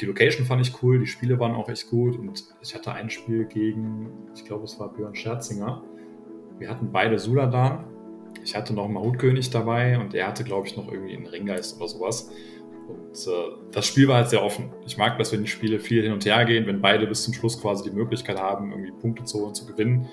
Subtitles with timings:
[0.00, 3.10] die Location fand ich cool, die Spiele waren auch echt gut und ich hatte ein
[3.10, 5.82] Spiel gegen, ich glaube, es war Björn Scherzinger.
[6.58, 7.84] Wir hatten beide Suladan.
[8.44, 11.76] Ich hatte noch einen Mahutkönig dabei und er hatte, glaube ich, noch irgendwie einen Ringgeist
[11.76, 12.30] oder sowas.
[12.88, 14.72] Und äh, das Spiel war halt sehr offen.
[14.86, 17.34] Ich mag das, wenn die Spiele viel hin und her gehen, wenn beide bis zum
[17.34, 20.08] Schluss quasi die Möglichkeit haben, irgendwie Punkte zu holen, zu gewinnen.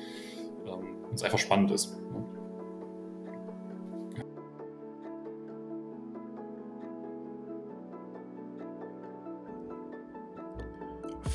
[0.66, 1.98] Ähm, und es einfach spannend ist.
[2.11, 2.39] Ne?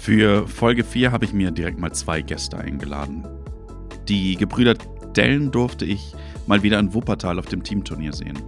[0.05, 3.27] Für Folge 4 habe ich mir direkt mal zwei Gäste eingeladen.
[4.07, 4.75] Die Gebrüder
[5.17, 6.15] Dellen durfte ich
[6.47, 8.39] mal wieder in Wuppertal auf dem Teamturnier sehen.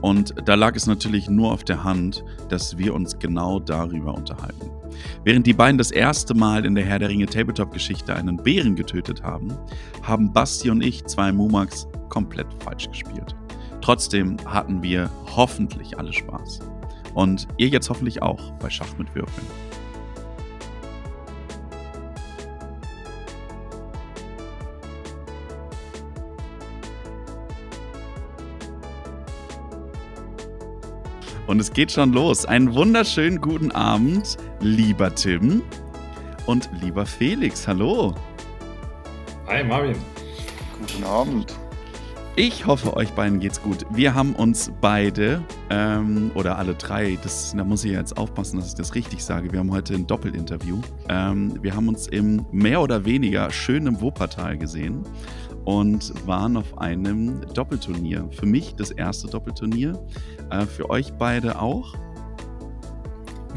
[0.00, 4.70] Und da lag es natürlich nur auf der Hand, dass wir uns genau darüber unterhalten.
[5.22, 9.22] Während die beiden das erste Mal in der Herr der Ringe Tabletop-Geschichte einen Bären getötet
[9.22, 9.52] haben,
[10.02, 13.36] haben Basti und ich zwei Mumax komplett falsch gespielt.
[13.82, 16.60] Trotzdem hatten wir hoffentlich alle Spaß.
[17.12, 19.65] Und ihr jetzt hoffentlich auch bei Schach mit Würfeln.
[31.46, 32.44] Und es geht schon los.
[32.44, 35.62] Einen wunderschönen guten Abend, lieber Tim
[36.46, 37.68] und lieber Felix.
[37.68, 38.14] Hallo.
[39.46, 39.96] Hi, Marvin.
[40.80, 41.54] Guten Abend.
[42.38, 43.86] Ich hoffe, euch beiden geht's gut.
[43.90, 48.68] Wir haben uns beide, ähm, oder alle drei, das, da muss ich jetzt aufpassen, dass
[48.68, 49.52] ich das richtig sage.
[49.52, 50.82] Wir haben heute ein Doppelinterview.
[51.08, 55.04] Ähm, wir haben uns im mehr oder weniger schönen Wuppertal gesehen
[55.66, 58.28] und waren auf einem Doppelturnier.
[58.30, 60.00] Für mich das erste Doppelturnier.
[60.50, 61.92] Äh, für euch beide auch?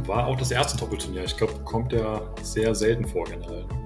[0.05, 1.23] War auch das erste Doppelturnier.
[1.23, 3.63] Ich glaube, kommt ja sehr selten vor generell.
[3.63, 3.79] Ne?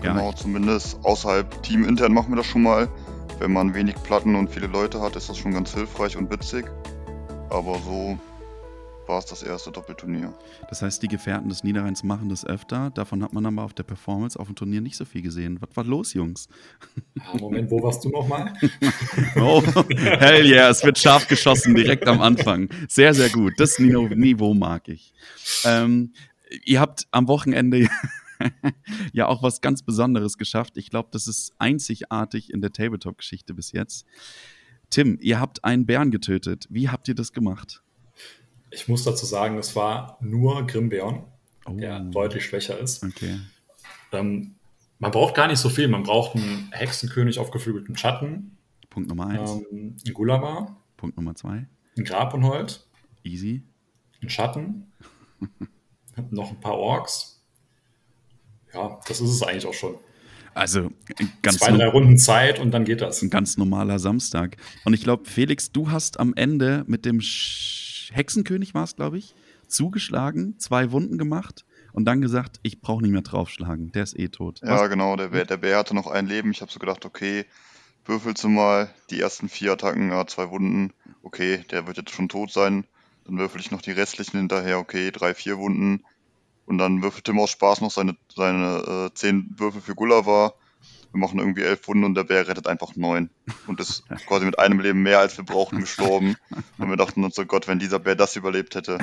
[0.00, 0.34] Genau, ja.
[0.34, 2.88] zumindest außerhalb teamintern machen wir das schon mal.
[3.38, 6.64] Wenn man wenig Platten und viele Leute hat, ist das schon ganz hilfreich und witzig.
[7.50, 8.16] Aber so
[9.08, 10.32] war es das erste Doppelturnier.
[10.68, 12.90] Das heißt, die Gefährten des Niederrheins machen das öfter.
[12.90, 15.58] Davon hat man aber auf der Performance auf dem Turnier nicht so viel gesehen.
[15.60, 16.48] Was war los, Jungs?
[17.14, 18.52] Ja, Moment, wo warst du nochmal?
[19.36, 19.62] oh,
[19.96, 22.68] hell yeah, es wird scharf geschossen direkt am Anfang.
[22.88, 23.54] Sehr, sehr gut.
[23.58, 25.12] Das Niveau mag ich.
[25.64, 26.12] Ähm,
[26.64, 27.88] ihr habt am Wochenende
[29.12, 30.76] ja auch was ganz Besonderes geschafft.
[30.76, 34.06] Ich glaube, das ist einzigartig in der Tabletop-Geschichte bis jetzt.
[34.90, 36.66] Tim, ihr habt einen Bären getötet.
[36.70, 37.82] Wie habt ihr das gemacht?
[38.70, 41.24] Ich muss dazu sagen, es war nur Grimbeon,
[41.66, 41.72] oh.
[41.72, 43.02] der deutlich schwächer ist.
[43.02, 43.38] Okay.
[44.12, 44.54] Ähm,
[44.98, 45.88] man braucht gar nicht so viel.
[45.88, 48.56] Man braucht einen Hexenkönig auf geflügeltem Schatten.
[48.90, 49.52] Punkt Nummer eins.
[49.70, 50.76] Ähm, ein Gulama.
[50.96, 51.66] Punkt Nummer zwei.
[51.96, 52.86] Ein Grabunhold.
[53.22, 53.62] Easy.
[54.22, 54.92] Ein Schatten.
[56.30, 57.44] noch ein paar Orks.
[58.74, 59.94] Ja, das ist es eigentlich auch schon.
[60.54, 60.90] Also
[61.42, 63.22] ganz zwei, drei Runden Zeit und dann geht das.
[63.22, 64.56] Ein ganz normaler Samstag.
[64.84, 69.18] Und ich glaube, Felix, du hast am Ende mit dem Sch Hexenkönig war es, glaube
[69.18, 69.34] ich,
[69.66, 74.28] zugeschlagen, zwei Wunden gemacht und dann gesagt, ich brauche nicht mehr draufschlagen, der ist eh
[74.28, 74.60] tot.
[74.62, 74.90] Ja, Was?
[74.90, 76.50] genau, der Bär, der Bär hatte noch ein Leben.
[76.50, 77.44] Ich habe so gedacht, okay,
[78.04, 80.92] würfelst du mal die ersten vier Attacken, ja, zwei Wunden,
[81.22, 82.86] okay, der wird jetzt schon tot sein.
[83.24, 86.04] Dann würfel ich noch die restlichen hinterher, okay, drei, vier Wunden.
[86.64, 90.54] Und dann würfelt Tim aus Spaß noch seine, seine äh, zehn Würfel für Gulliver
[91.12, 93.30] wir machen irgendwie elf Wunden und der Bär rettet einfach neun.
[93.66, 96.36] Und ist quasi mit einem Leben mehr, als wir brauchten, gestorben.
[96.78, 98.98] Und wir dachten uns, oh Gott, wenn dieser Bär das überlebt hätte.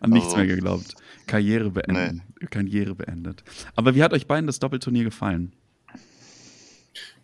[0.00, 0.94] An nichts also, mehr geglaubt.
[1.26, 2.22] Karriere beendet.
[2.40, 2.46] Nee.
[2.46, 3.44] Karriere beendet.
[3.74, 5.52] Aber wie hat euch beiden das Doppelturnier gefallen?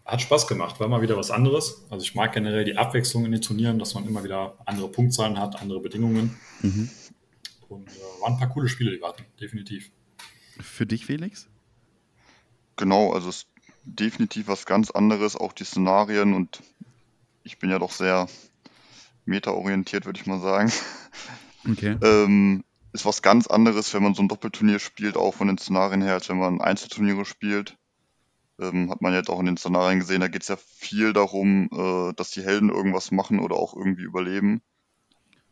[0.05, 1.85] Hat Spaß gemacht, war mal wieder was anderes.
[1.91, 5.39] Also ich mag generell die Abwechslung in den Turnieren, dass man immer wieder andere Punktzahlen
[5.39, 6.39] hat, andere Bedingungen.
[6.63, 6.89] Mhm.
[7.69, 9.91] Und äh, waren ein paar coole Spiele, die wir hatten, definitiv.
[10.59, 11.49] Für dich, Felix?
[12.79, 13.49] Genau, also es ist
[13.85, 16.63] definitiv was ganz anderes, auch die Szenarien und
[17.43, 18.29] ich bin ja doch sehr
[19.25, 20.73] meta-orientiert, würde ich mal sagen.
[21.69, 21.99] Okay.
[22.03, 26.03] ähm, ist was ganz anderes, wenn man so ein Doppelturnier spielt, auch von den Szenarien
[26.03, 27.77] her, als wenn man Einzelturniere spielt.
[28.61, 31.69] Ähm, hat man jetzt auch in den Szenarien gesehen, da geht es ja viel darum,
[31.73, 34.63] äh, dass die Helden irgendwas machen oder auch irgendwie überleben.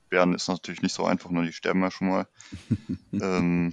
[0.08, 2.28] Bären ist natürlich nicht so einfach, nur die sterben ja schon mal.
[3.12, 3.72] ähm,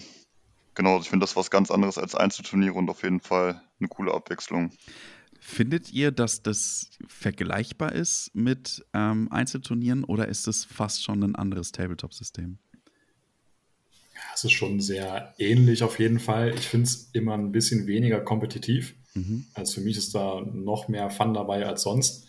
[0.75, 4.13] Genau, ich finde das was ganz anderes als Einzelturniere und auf jeden Fall eine coole
[4.13, 4.71] Abwechslung.
[5.39, 11.35] Findet ihr, dass das vergleichbar ist mit ähm, Einzelturnieren oder ist es fast schon ein
[11.35, 12.57] anderes Tabletop-System?
[14.15, 16.55] Ja, es ist schon sehr ähnlich auf jeden Fall.
[16.55, 18.95] Ich finde es immer ein bisschen weniger kompetitiv.
[19.15, 19.45] Mhm.
[19.53, 22.25] Also für mich ist da noch mehr Fun dabei als sonst.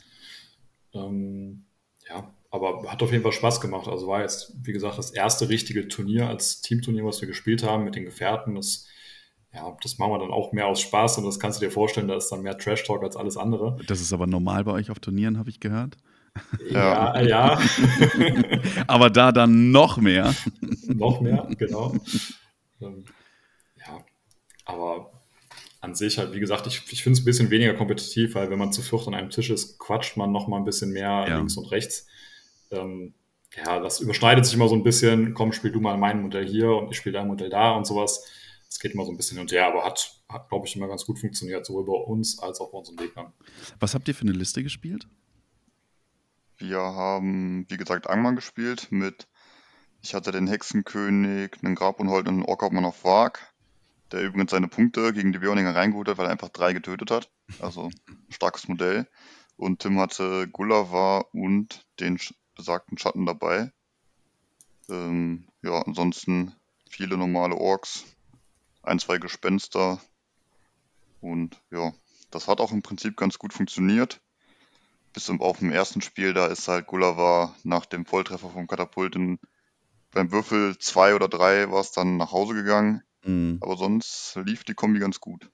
[0.92, 1.64] Ähm,
[2.08, 3.88] ja, aber hat auf jeden Fall Spaß gemacht.
[3.88, 7.82] Also war jetzt, wie gesagt, das erste richtige Turnier als Teamturnier, was wir gespielt haben
[7.82, 8.54] mit den Gefährten.
[8.54, 8.86] Das,
[9.52, 12.06] ja, das machen wir dann auch mehr aus Spaß und das kannst du dir vorstellen,
[12.06, 13.76] da ist dann mehr Trash-Talk als alles andere.
[13.88, 15.96] Das ist aber normal bei euch auf Turnieren, habe ich gehört.
[16.70, 17.60] Ja, ja.
[18.86, 20.32] aber da dann noch mehr.
[20.86, 21.96] noch mehr, genau.
[22.80, 23.04] Ähm,
[23.84, 24.04] ja,
[24.64, 25.10] aber
[25.80, 28.60] an sich halt, wie gesagt, ich, ich finde es ein bisschen weniger kompetitiv, weil wenn
[28.60, 31.36] man zu viert an einem Tisch ist, quatscht man noch mal ein bisschen mehr ja.
[31.38, 32.06] links und rechts.
[32.74, 33.14] Ähm,
[33.56, 35.34] ja, das überschneidet sich immer so ein bisschen.
[35.34, 38.24] Komm, spiel du mal mein Modell hier und ich spiele dein Modell da und sowas.
[38.68, 40.88] Das geht immer so ein bisschen hin und her, aber hat, hat glaube ich, immer
[40.88, 43.32] ganz gut funktioniert, sowohl bei uns als auch bei unseren Gegnern.
[43.78, 45.06] Was habt ihr für eine Liste gespielt?
[46.58, 49.28] Wir haben, wie gesagt, Angmann gespielt mit,
[50.02, 53.38] ich hatte den Hexenkönig, einen Grabunhold und einen Orkhauptmann auf Wag,
[54.10, 57.30] der übrigens seine Punkte gegen die Björninger reingeholt hat, weil er einfach drei getötet hat.
[57.60, 57.90] Also
[58.28, 59.06] starkes Modell.
[59.56, 62.18] Und Tim hatte Gulliver und den
[62.54, 63.72] besagten Schatten dabei.
[64.88, 66.54] Ähm, ja, ansonsten
[66.88, 68.04] viele normale Orks,
[68.82, 70.00] ein, zwei Gespenster.
[71.20, 71.92] Und ja,
[72.30, 74.20] das hat auch im Prinzip ganz gut funktioniert.
[75.12, 79.38] Bis auf dem ersten Spiel, da ist halt Gulliver nach dem Volltreffer vom Katapult in,
[80.10, 83.02] beim Würfel 2 oder 3 war es dann nach Hause gegangen.
[83.24, 83.58] Mhm.
[83.60, 85.48] Aber sonst lief die Kombi ganz gut.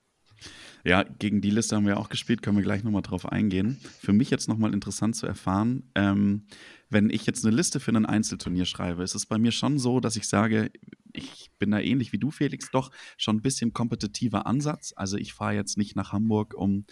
[0.84, 3.78] Ja, gegen die Liste haben wir auch gespielt, können wir gleich nochmal drauf eingehen.
[4.00, 6.46] Für mich jetzt nochmal interessant zu erfahren, ähm,
[6.88, 10.00] wenn ich jetzt eine Liste für ein Einzelturnier schreibe, ist es bei mir schon so,
[10.00, 10.70] dass ich sage,
[11.12, 14.92] ich bin da ähnlich wie du, Felix, doch schon ein bisschen kompetitiver Ansatz.
[14.96, 16.84] Also ich fahre jetzt nicht nach Hamburg, um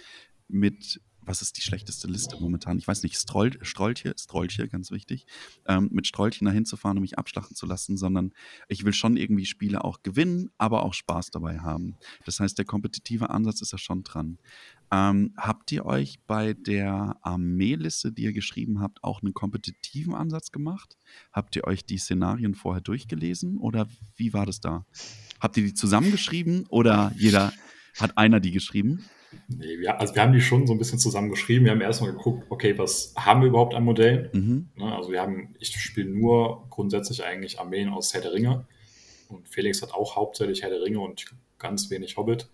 [0.49, 2.79] mit was ist die schlechteste Liste momentan?
[2.79, 5.27] Ich weiß nicht, Stroll, Strolche, Strolche, ganz wichtig,
[5.67, 8.33] ähm, mit Strolchen dahin zu fahren, um mich abschlachten zu lassen, sondern
[8.69, 11.97] ich will schon irgendwie Spiele auch gewinnen, aber auch Spaß dabei haben.
[12.25, 14.39] Das heißt, der kompetitive Ansatz ist da schon dran.
[14.91, 20.51] Ähm, habt ihr euch bei der Armeeliste, die ihr geschrieben habt, auch einen kompetitiven Ansatz
[20.51, 20.97] gemacht?
[21.31, 23.87] Habt ihr euch die Szenarien vorher durchgelesen oder
[24.17, 24.87] wie war das da?
[25.41, 27.53] Habt ihr die zusammengeschrieben oder jeder
[27.99, 29.05] hat einer die geschrieben?
[29.49, 31.65] Nee, wir, also wir haben die schon so ein bisschen zusammengeschrieben.
[31.65, 34.29] Wir haben erstmal geguckt, okay, was haben wir überhaupt an Modellen?
[34.33, 34.69] Mhm.
[34.77, 38.67] Ne, also wir haben, ich spiele nur grundsätzlich eigentlich Armeen aus Herr der Ringe.
[39.29, 41.27] Und Felix hat auch hauptsächlich Herr der Ringe und
[41.59, 42.49] ganz wenig Hobbit.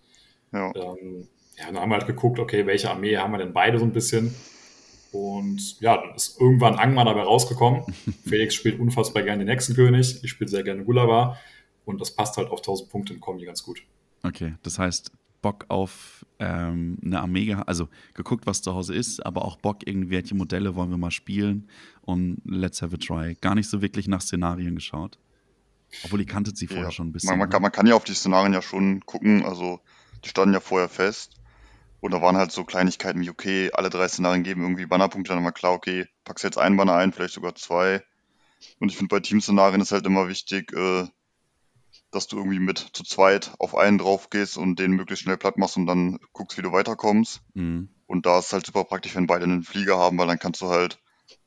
[0.51, 0.73] Ja.
[0.75, 1.27] Ähm,
[1.57, 3.93] ja, dann haben wir halt geguckt, okay, welche Armee haben wir denn beide so ein
[3.93, 4.35] bisschen?
[5.11, 7.83] Und ja, dann ist irgendwann Angmar dabei rausgekommen.
[8.27, 11.39] Felix spielt unfassbar gerne den Hexenkönig, ich spiele sehr gerne Gulavar.
[11.85, 13.83] Und das passt halt auf 1000 Punkte in Kombi ganz gut.
[14.23, 15.11] Okay, das heißt,
[15.45, 20.33] Bock auf ähm, eine Armee, also geguckt, was zu Hause ist, aber auch Bock, irgendwelche
[20.33, 21.69] Modelle wollen wir mal spielen
[22.01, 23.35] und let's have a try.
[23.41, 25.19] Gar nicht so wirklich nach Szenarien geschaut.
[26.03, 27.29] Obwohl, ihr kanntet sie vorher ja, schon ein bisschen.
[27.29, 27.51] Man, man, ne?
[27.51, 29.81] kann, man, kann, ja auf die Szenarien ja schon gucken, also
[30.23, 31.35] die standen ja vorher fest.
[31.99, 35.43] Und da waren halt so Kleinigkeiten wie, okay, alle drei Szenarien geben irgendwie Bannerpunkte, dann
[35.43, 38.03] war klar, okay, packst jetzt einen Banner ein, vielleicht sogar zwei.
[38.79, 41.05] Und ich finde, bei Teamszenarien ist halt immer wichtig, äh,
[42.15, 45.57] dass du irgendwie mit zu zweit auf einen drauf gehst und den möglichst schnell platt
[45.57, 47.41] machst und dann guckst, wie du weiterkommst.
[47.53, 47.89] Mhm.
[48.07, 50.61] Und da ist es halt super praktisch, wenn beide einen Flieger haben, weil dann kannst
[50.61, 50.99] du halt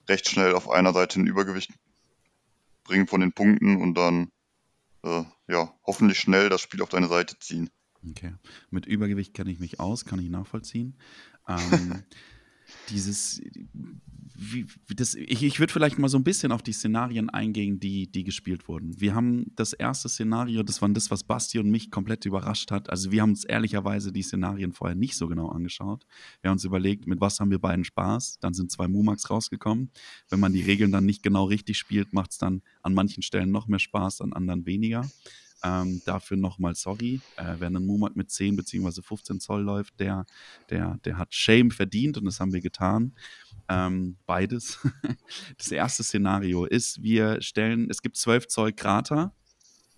[0.08, 1.72] recht schnell auf einer Seite ein Übergewicht
[2.84, 4.30] bringen von den Punkten und dann
[5.02, 7.70] äh, ja hoffentlich schnell das Spiel auf deine Seite ziehen.
[8.10, 8.34] Okay.
[8.70, 10.96] Mit Übergewicht kenne ich mich aus, kann ich nachvollziehen.
[11.48, 12.04] Ähm,
[12.90, 13.40] dieses,
[14.40, 18.10] wie, das, ich, ich würde vielleicht mal so ein bisschen auf die Szenarien eingehen, die,
[18.10, 19.00] die gespielt wurden.
[19.00, 22.88] Wir haben das erste Szenario, das war das, was Basti und mich komplett überrascht hat.
[22.88, 26.06] Also wir haben uns ehrlicherweise die Szenarien vorher nicht so genau angeschaut.
[26.40, 28.38] Wir haben uns überlegt, mit was haben wir beiden Spaß.
[28.38, 29.90] Dann sind zwei Mumax rausgekommen.
[30.28, 33.50] Wenn man die Regeln dann nicht genau richtig spielt, macht es dann an manchen Stellen
[33.50, 35.04] noch mehr Spaß, an anderen weniger.
[35.64, 37.20] Ähm, dafür nochmal sorry.
[37.36, 39.02] Äh, wer einen Mumak mit 10 bzw.
[39.02, 40.24] 15 Zoll läuft, der,
[40.70, 43.12] der, der hat Shame verdient und das haben wir getan.
[43.68, 44.78] Ähm, beides.
[45.58, 49.34] Das erste Szenario ist, wir stellen, es gibt 12 Zoll Krater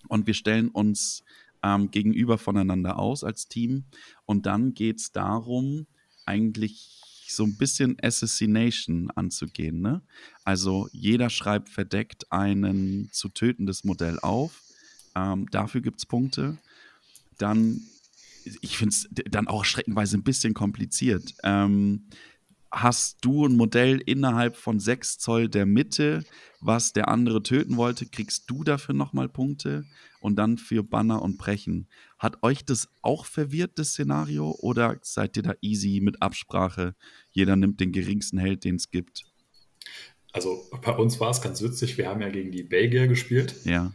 [0.08, 1.22] und wir stellen uns
[1.62, 3.84] ähm, gegenüber voneinander aus als Team.
[4.24, 5.86] Und dann geht es darum,
[6.24, 9.80] eigentlich so ein bisschen Assassination anzugehen.
[9.80, 10.02] Ne?
[10.44, 14.62] Also jeder schreibt verdeckt ein zu tötendes Modell auf
[15.14, 16.58] ähm, dafür gibt es Punkte.
[17.38, 17.80] Dann,
[18.60, 21.34] ich finde es dann auch streckenweise ein bisschen kompliziert.
[21.42, 22.08] Ähm,
[22.70, 26.24] hast du ein Modell innerhalb von 6 Zoll der Mitte,
[26.60, 29.84] was der andere töten wollte, kriegst du dafür nochmal Punkte
[30.20, 31.88] und dann für Banner und Brechen.
[32.18, 36.94] Hat euch das auch verwirrt, das Szenario, oder seid ihr da easy mit Absprache?
[37.32, 39.24] Jeder nimmt den geringsten Held, den es gibt.
[40.32, 43.54] Also bei uns war es ganz witzig, wir haben ja gegen die Belgier gespielt.
[43.64, 43.92] Ja.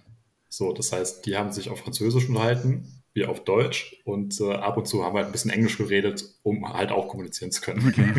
[0.56, 4.78] So, das heißt, die haben sich auf Französisch unterhalten, wir auf Deutsch und äh, ab
[4.78, 7.86] und zu haben wir halt ein bisschen Englisch geredet, um halt auch kommunizieren zu können.
[7.90, 8.14] Okay.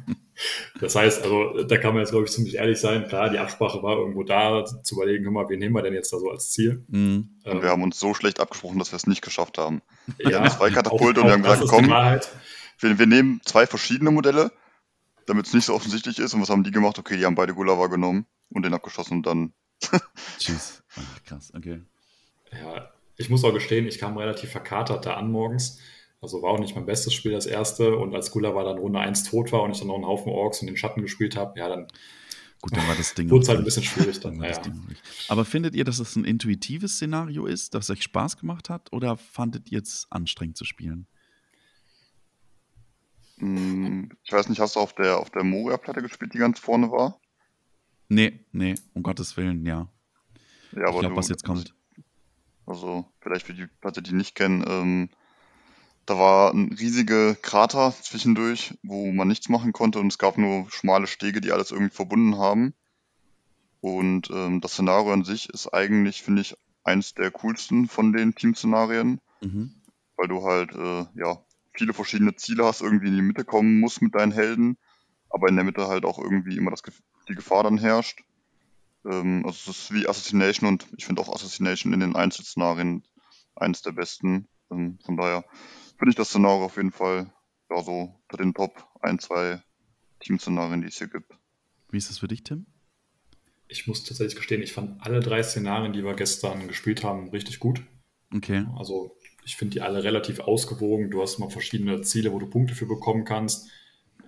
[0.80, 3.06] das heißt, also da kann man jetzt, glaube ich, ziemlich ehrlich sein.
[3.08, 6.14] Klar, die Absprache war irgendwo da, zu überlegen, hör mal, wen nehmen wir denn jetzt
[6.14, 6.82] da so als Ziel?
[6.88, 7.28] Mhm.
[7.44, 9.82] Ähm, wir haben uns so schlecht abgesprochen, dass wir es nicht geschafft haben.
[10.16, 14.10] Wir ja, haben zwei Katapulte und wir haben gesagt, komm, wir, wir, nehmen zwei verschiedene
[14.10, 14.50] Modelle,
[15.26, 16.32] damit es nicht so offensichtlich ist.
[16.32, 16.98] Und was haben die gemacht?
[16.98, 19.52] Okay, die haben beide Gulava genommen und den abgeschossen und dann
[20.38, 20.82] Tschüss.
[20.96, 21.80] Ach, krass, okay.
[22.52, 25.78] Ja, ich muss auch gestehen, ich kam relativ verkatert da an morgens.
[26.20, 27.96] Also war auch nicht mein bestes Spiel, das erste.
[27.96, 30.32] Und als Gula war dann Runde 1 tot war und ich dann noch einen Haufen
[30.32, 31.88] Orks und den Schatten gespielt habe, ja, dann
[32.64, 33.28] Gut, dann war das Ding.
[33.28, 34.42] Wurde es halt ein bisschen schwierig dann.
[34.42, 34.58] Ja.
[35.28, 38.90] Aber findet ihr, dass es ein intuitives Szenario ist, das euch Spaß gemacht hat?
[38.90, 41.06] Oder fandet ihr es anstrengend zu spielen?
[43.36, 46.90] Hm, ich weiß nicht, hast du auf der, auf der Moria-Platte gespielt, die ganz vorne
[46.90, 47.20] war?
[48.08, 49.88] Nee, nee, um Gottes Willen, ja.
[50.72, 51.74] Ja, ich glaube, was jetzt kommt.
[52.66, 55.10] Also, vielleicht für die Leute, die nicht kennen, ähm,
[56.06, 60.70] da war ein riesiger Krater zwischendurch, wo man nichts machen konnte und es gab nur
[60.70, 62.74] schmale Stege, die alles irgendwie verbunden haben.
[63.80, 68.34] Und ähm, das Szenario an sich ist eigentlich, finde ich, eins der coolsten von den
[68.34, 69.74] Team-Szenarien, mhm.
[70.16, 71.44] weil du halt äh, ja
[71.74, 74.78] viele verschiedene Ziele hast, irgendwie in die Mitte kommen musst mit deinen Helden,
[75.28, 76.82] aber in der Mitte halt auch irgendwie immer das,
[77.28, 78.22] die Gefahr dann herrscht.
[79.04, 83.02] Ähm, also es ist wie Assassination und ich finde auch Assassination in den Einzelszenarien
[83.56, 84.48] eines der besten.
[84.70, 85.44] Ähm, von daher
[85.98, 87.32] finde ich das Szenario auf jeden Fall
[87.70, 89.62] ja, so unter den Top 1, 2
[90.20, 91.32] Team-Szenarien, die es hier gibt.
[91.90, 92.66] Wie ist das für dich, Tim?
[93.68, 97.60] Ich muss tatsächlich gestehen, ich fand alle drei Szenarien, die wir gestern gespielt haben, richtig
[97.60, 97.82] gut.
[98.34, 98.66] Okay.
[98.76, 101.10] Also ich finde die alle relativ ausgewogen.
[101.10, 103.68] Du hast mal verschiedene Ziele, wo du Punkte für bekommen kannst.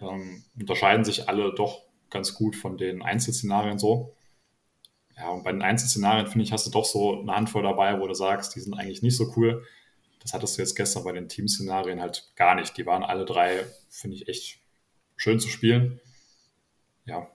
[0.00, 1.82] Ähm, unterscheiden sich alle doch
[2.16, 4.14] ganz gut von den Einzelszenarien so.
[5.16, 8.06] Ja, und bei den Einzelszenarien, finde ich, hast du doch so eine Handvoll dabei, wo
[8.06, 9.64] du sagst, die sind eigentlich nicht so cool.
[10.20, 12.76] Das hattest du jetzt gestern bei den Teamszenarien halt gar nicht.
[12.76, 14.58] Die waren alle drei, finde ich, echt
[15.16, 16.00] schön zu spielen.
[17.04, 17.28] Ja.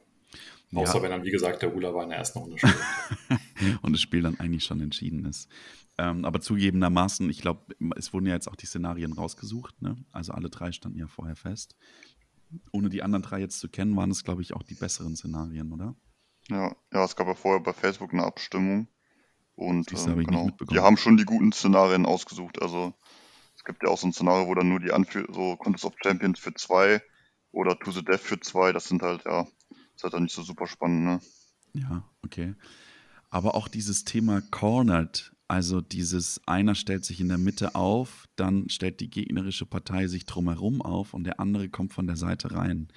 [0.74, 1.04] Außer ja.
[1.04, 2.76] wenn dann, wie gesagt, der Ula war in der ersten Runde spielt.
[3.82, 5.50] Und das Spiel dann eigentlich schon entschieden ist.
[5.98, 9.82] Ähm, aber zugegebenermaßen, ich glaube, es wurden ja jetzt auch die Szenarien rausgesucht.
[9.82, 9.98] Ne?
[10.12, 11.76] Also alle drei standen ja vorher fest.
[12.72, 15.72] Ohne die anderen drei jetzt zu kennen, waren es, glaube ich, auch die besseren Szenarien,
[15.72, 15.96] oder?
[16.50, 18.88] Ja, ja, es gab ja vorher bei Facebook eine Abstimmung
[19.56, 22.62] und ähm, genau, die haben schon die guten Szenarien ausgesucht.
[22.62, 22.94] Also
[23.56, 25.94] es gibt ja auch so ein Szenario, wo dann nur die Anführ so Contest of
[26.02, 27.02] Champions für zwei
[27.52, 29.48] oder To the Death für zwei, das sind halt, ja,
[29.96, 31.22] ist halt dann nicht so super spannend, ne?
[31.74, 32.56] Ja, okay.
[33.30, 38.70] Aber auch dieses Thema Cornered, also dieses einer stellt sich in der Mitte auf, dann
[38.70, 42.88] stellt die gegnerische Partei sich drumherum auf und der andere kommt von der Seite rein.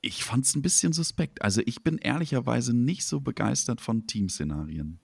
[0.00, 1.40] Ich fand es ein bisschen suspekt.
[1.40, 4.98] Also ich bin ehrlicherweise nicht so begeistert von Teamszenarien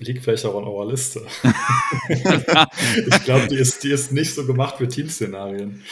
[0.00, 1.24] liegt vielleicht auch an eurer Liste.
[2.08, 5.82] ich glaube, die ist, die ist nicht so gemacht für Teamszenarien.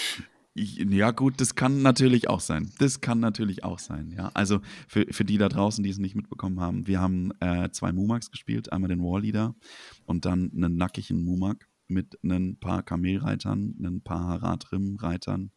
[0.57, 2.71] Ja, gut, das kann natürlich auch sein.
[2.79, 4.31] Das kann natürlich auch sein, ja.
[4.35, 7.91] Also für, für die da draußen, die es nicht mitbekommen haben, wir haben äh, zwei
[7.91, 9.57] Mumaks gespielt, einmal den Warleader
[10.05, 15.51] und dann einen nackigen Mumak mit ein paar Kamelreitern, ein paar Haratrim-Reitern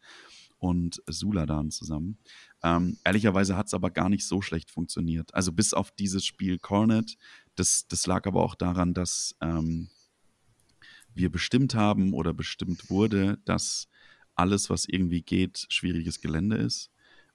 [0.58, 2.18] und Suladan zusammen.
[2.64, 5.32] Ähm, ehrlicherweise hat es aber gar nicht so schlecht funktioniert.
[5.36, 7.18] Also bis auf dieses Spiel Cornet,
[7.54, 9.90] das, das lag aber auch daran, dass ähm,
[11.14, 13.88] wir bestimmt haben oder bestimmt wurde, dass
[14.38, 16.92] alles, was irgendwie geht, schwieriges Gelände ist.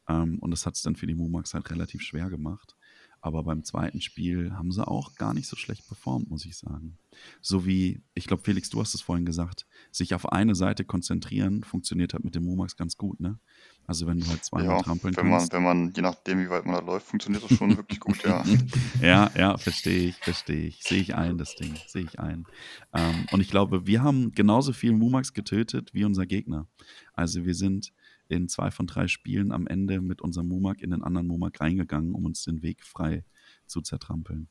[0.09, 2.77] Ähm, und das hat es dann für die Mumax halt relativ schwer gemacht.
[3.25, 6.99] Aber beim zweiten Spiel haben sie auch gar nicht so schlecht performt, muss ich sagen.
[7.41, 11.63] So wie, ich glaube, Felix, du hast es vorhin gesagt, sich auf eine Seite konzentrieren,
[11.63, 13.39] funktioniert halt mit dem Mumax ganz gut, ne?
[13.87, 15.53] Also wenn du halt zweimal ja, trampeln wenn kannst.
[15.53, 18.25] Man, wenn man, je nachdem, wie weit man da läuft, funktioniert das schon wirklich gut,
[18.25, 18.43] ja.
[19.01, 20.83] ja, ja, verstehe ich, verstehe ich.
[20.83, 22.45] Sehe ich ein, das Ding, sehe ich ein.
[22.93, 26.67] Ähm, und ich glaube, wir haben genauso viel Mumax getötet wie unser Gegner.
[27.15, 27.93] Also wir sind
[28.33, 32.15] in zwei von drei Spielen am Ende mit unserem Mumak in den anderen Mumak reingegangen,
[32.15, 33.25] um uns den Weg frei
[33.67, 34.49] zu zertrampeln.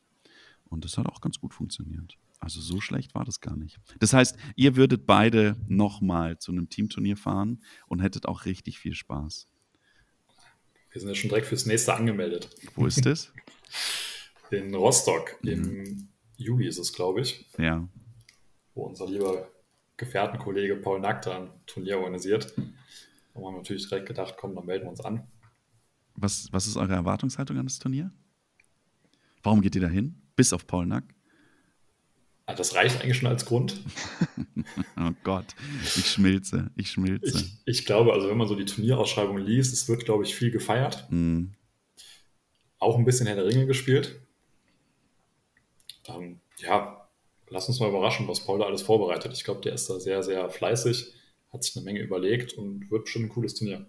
[0.65, 2.17] Und das hat auch ganz gut funktioniert.
[2.39, 3.79] Also so schlecht war das gar nicht.
[3.99, 8.95] Das heißt, ihr würdet beide nochmal zu einem Teamturnier fahren und hättet auch richtig viel
[8.95, 9.47] Spaß.
[10.91, 12.49] Wir sind ja schon direkt fürs nächste angemeldet.
[12.75, 13.31] Wo ist es?
[14.51, 15.37] In Rostock.
[15.43, 15.49] Mhm.
[15.49, 17.47] Im Juli ist es, glaube ich.
[17.57, 17.87] Ja.
[18.73, 19.49] Wo unser lieber
[19.97, 22.53] Gefährtenkollege Paul Nack ein Turnier organisiert.
[23.33, 25.27] Da haben wir natürlich direkt gedacht, komm, dann melden wir uns an.
[26.15, 28.11] Was, was ist eure Erwartungshaltung an das Turnier?
[29.43, 30.21] Warum geht ihr da hin?
[30.35, 31.03] Bis auf Paul Nack?
[32.45, 33.79] Ah, das reicht eigentlich schon als Grund.
[34.99, 35.45] oh Gott,
[35.83, 37.37] ich schmilze, ich schmilze.
[37.37, 40.51] Ich, ich, glaube, also wenn man so die Turnierausschreibung liest, es wird, glaube ich, viel
[40.51, 41.07] gefeiert.
[41.09, 41.51] Mm.
[42.79, 44.19] Auch ein bisschen Herr der Ringe gespielt.
[46.07, 47.07] Ähm, ja,
[47.49, 49.33] lass uns mal überraschen, was Paul da alles vorbereitet.
[49.33, 51.13] Ich glaube, der ist da sehr, sehr fleißig
[51.53, 53.85] hat sich eine Menge überlegt und wird bestimmt ein cooles Turnier.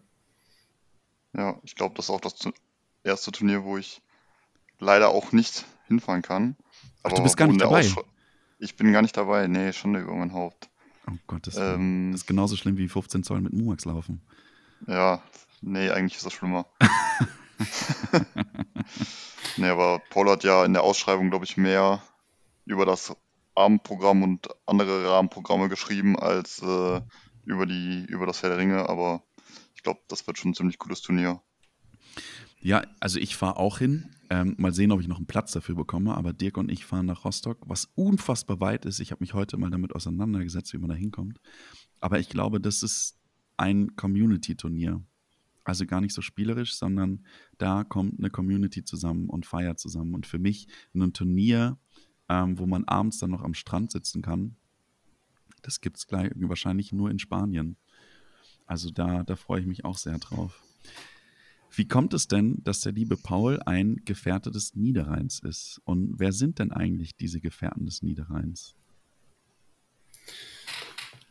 [1.34, 2.34] Ja, ich glaube, das ist auch das
[3.04, 4.02] erste Turnier, wo ich
[4.78, 6.56] leider auch nicht hinfahren kann.
[7.02, 7.86] Aber Ach, du bist gar nicht dabei?
[8.58, 10.68] ich bin gar nicht dabei, nee, schon über mein Haupt.
[11.08, 14.22] Oh Gott, das, ähm, das ist genauso schlimm wie 15 Zoll mit Mumax laufen.
[14.86, 15.22] Ja,
[15.60, 16.66] nee, eigentlich ist das schlimmer.
[19.56, 22.02] Nee, aber Paul hat ja in der Ausschreibung, glaube ich, mehr
[22.64, 23.14] über das
[23.54, 27.00] Abendprogramm und andere Rahmenprogramme geschrieben als äh,
[27.44, 29.22] über, die, über das Herr der Ringe, aber
[29.74, 31.42] ich glaube, das wird schon ein ziemlich cooles Turnier.
[32.60, 34.10] Ja, also ich fahre auch hin.
[34.30, 36.16] Ähm, mal sehen, ob ich noch einen Platz dafür bekomme.
[36.16, 39.00] Aber Dirk und ich fahren nach Rostock, was unfassbar weit ist.
[39.00, 41.40] Ich habe mich heute mal damit auseinandergesetzt, wie man da hinkommt.
[42.00, 43.18] Aber ich glaube, das ist
[43.56, 45.02] ein Community-Turnier.
[45.64, 47.24] Also gar nicht so spielerisch, sondern
[47.58, 50.14] da kommt eine Community zusammen und feiert zusammen.
[50.14, 51.78] Und für mich ein Turnier,
[52.28, 54.56] ähm, wo man abends dann noch am Strand sitzen kann,
[55.62, 57.76] das gibt es wahrscheinlich nur in Spanien.
[58.66, 60.62] Also da, da freue ich mich auch sehr drauf.
[61.74, 65.80] Wie kommt es denn, dass der liebe Paul ein Gefährte des Niederrheins ist?
[65.84, 68.74] Und wer sind denn eigentlich diese Gefährten des Niederrheins?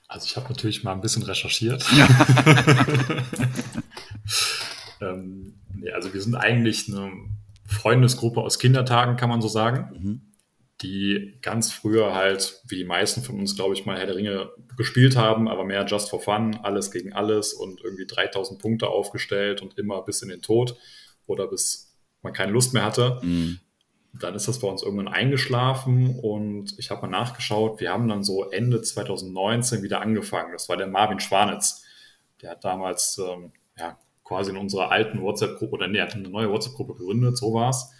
[0.07, 1.85] Also ich habe natürlich mal ein bisschen recherchiert.
[5.01, 7.11] ähm, nee, also wir sind eigentlich eine
[7.65, 10.00] Freundesgruppe aus Kindertagen, kann man so sagen.
[10.00, 10.30] Mhm
[10.81, 14.51] die ganz früher halt, wie die meisten von uns, glaube ich, mal Herr der Ringe
[14.77, 19.61] gespielt haben, aber mehr just for fun, alles gegen alles und irgendwie 3000 Punkte aufgestellt
[19.61, 20.75] und immer bis in den Tod
[21.27, 23.19] oder bis man keine Lust mehr hatte.
[23.21, 23.59] Mhm.
[24.13, 27.79] Dann ist das bei uns irgendwann eingeschlafen und ich habe mal nachgeschaut.
[27.79, 30.51] Wir haben dann so Ende 2019 wieder angefangen.
[30.51, 31.83] Das war der Marvin Schwanitz.
[32.41, 36.50] Der hat damals ähm, ja, quasi in unserer alten WhatsApp-Gruppe oder nee, hat eine neue
[36.50, 37.91] WhatsApp-Gruppe gegründet, so war es.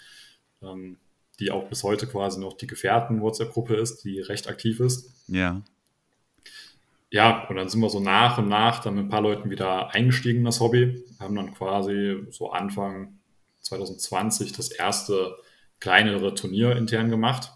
[0.62, 0.98] Ähm,
[1.42, 5.12] die auch bis heute quasi noch die Gefährten-WhatsApp-Gruppe ist, die recht aktiv ist.
[5.28, 5.62] Ja.
[7.10, 9.94] Ja, und dann sind wir so nach und nach dann mit ein paar Leuten wieder
[9.94, 11.04] eingestiegen in das Hobby.
[11.18, 13.20] Wir haben dann quasi so Anfang
[13.60, 15.36] 2020 das erste
[15.80, 17.52] kleinere Turnier intern gemacht.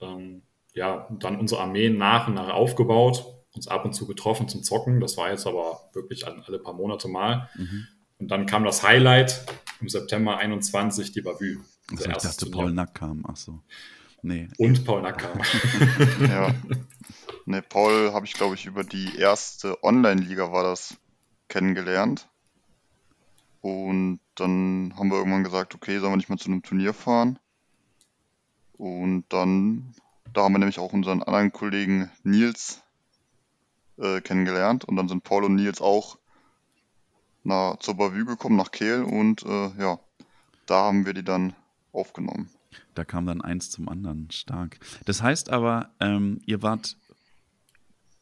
[0.00, 0.42] Ähm,
[0.74, 4.62] ja, und dann unsere Armeen nach und nach aufgebaut, uns ab und zu getroffen zum
[4.62, 5.00] Zocken.
[5.00, 7.48] Das war jetzt aber wirklich alle paar Monate mal.
[7.56, 7.88] Mhm.
[8.18, 9.44] Und dann kam das Highlight
[9.80, 11.58] im September 21, die Bavü.
[11.90, 12.50] Also ich dachte.
[12.50, 13.24] Paul Nack kam.
[13.26, 13.60] Ach so.
[14.22, 14.48] Nee.
[14.58, 15.40] Und Paul Nack kam.
[16.28, 16.54] ja.
[17.44, 20.96] Nee, Paul habe ich, glaube ich, über die erste Online-Liga war das
[21.48, 22.28] kennengelernt.
[23.60, 27.38] Und dann haben wir irgendwann gesagt, okay, sollen wir nicht mal zu einem Turnier fahren?
[28.72, 29.94] Und dann,
[30.32, 32.82] da haben wir nämlich auch unseren anderen Kollegen Nils
[33.98, 34.84] äh, kennengelernt.
[34.84, 36.18] Und dann sind Paul und Nils auch
[37.44, 39.02] nach, zur Bavü gekommen, nach Kehl.
[39.02, 39.98] Und äh, ja,
[40.66, 41.54] da haben wir die dann
[41.92, 42.50] aufgenommen.
[42.94, 44.78] Da kam dann eins zum anderen, stark.
[45.04, 46.96] Das heißt aber, ähm, ihr wart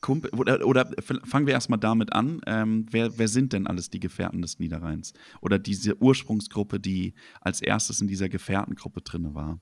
[0.01, 0.91] Kumpel, oder, oder
[1.25, 5.13] fangen wir erstmal damit an, ähm, wer, wer sind denn alles die Gefährten des Niederrheins?
[5.41, 9.61] Oder diese Ursprungsgruppe, die als erstes in dieser Gefährtengruppe drin war?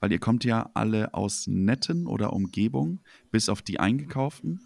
[0.00, 4.60] Weil ihr kommt ja alle aus Netten oder Umgebung, bis auf die Eingekauften.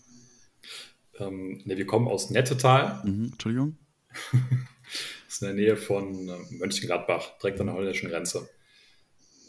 [1.19, 3.03] Ähm, ne, wir kommen aus Nettetal.
[3.05, 3.79] Mhm, Entschuldigung.
[4.33, 8.49] das ist in der Nähe von äh, Mönchengladbach, direkt an der holländischen Grenze.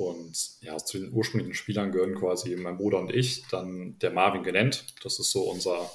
[0.02, 4.44] Und ja, zu den ursprünglichen Spielern gehören quasi mein Bruder und ich, dann der Marvin
[4.44, 4.86] genannt.
[5.04, 5.90] Das ist so unser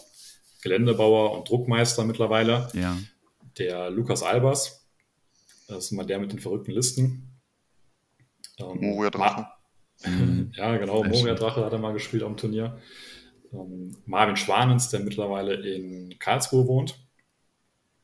[0.62, 2.68] Geländebauer und Druckmeister mittlerweile.
[2.72, 2.96] Ja.
[3.58, 4.86] Der Lukas Albers,
[5.66, 7.40] das ist immer der mit den verrückten Listen.
[8.58, 9.46] Ähm, Moria Drache.
[10.04, 10.52] Mhm.
[10.54, 12.78] ja, genau, Moria Drache hat er mal gespielt am Turnier.
[13.52, 16.98] Ähm, Marvin Schwanens, der mittlerweile in Karlsruhe wohnt,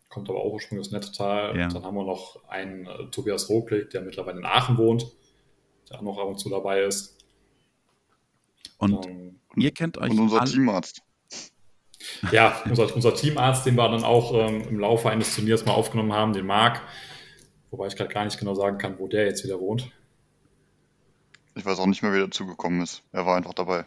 [0.09, 1.57] kommt aber auch ursprünglich aus Nettetal.
[1.57, 1.69] Ja.
[1.69, 5.07] Dann haben wir noch einen äh, Tobias Roblick, der mittlerweile in Aachen wohnt
[5.93, 7.17] der auch noch ab und zu dabei ist.
[8.79, 10.11] Und ähm, ihr kennt euch.
[10.11, 10.51] Und unser alle...
[10.51, 11.03] Teamarzt.
[12.33, 16.13] Ja, unser, unser, Teamarzt, den wir dann auch ähm, im Laufe eines Turniers mal aufgenommen
[16.13, 16.83] haben, den Marc.
[17.71, 19.91] Wobei ich gerade gar nicht genau sagen kann, wo der jetzt wieder wohnt.
[21.55, 23.03] Ich weiß auch nicht mehr, wie er dazugekommen ist.
[23.13, 23.85] Er war einfach dabei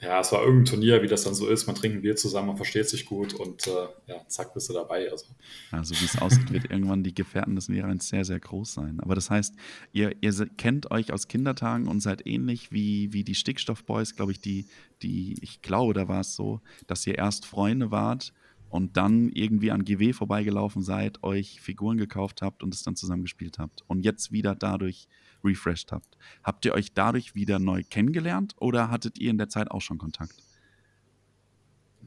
[0.00, 1.66] ja, es war irgendein Turnier, wie das dann so ist.
[1.66, 4.72] Man trinkt ein Bier zusammen, man versteht sich gut und äh, ja, zack, bist du
[4.72, 5.10] dabei.
[5.10, 5.26] Also.
[5.70, 9.00] also wie es aussieht, wird irgendwann die Gefährten des Lehrers sehr, sehr groß sein.
[9.00, 9.54] Aber das heißt,
[9.92, 14.40] ihr, ihr kennt euch aus Kindertagen und seid ähnlich wie, wie die Stickstoffboys, glaube ich,
[14.40, 14.66] die,
[15.02, 18.32] die, ich glaube, da war es so, dass ihr erst Freunde wart
[18.74, 23.60] und dann irgendwie an GW vorbeigelaufen seid, euch Figuren gekauft habt und es dann zusammengespielt
[23.60, 23.84] habt.
[23.86, 25.06] Und jetzt wieder dadurch
[25.44, 26.18] refreshed habt.
[26.42, 29.98] Habt ihr euch dadurch wieder neu kennengelernt oder hattet ihr in der Zeit auch schon
[29.98, 30.34] Kontakt?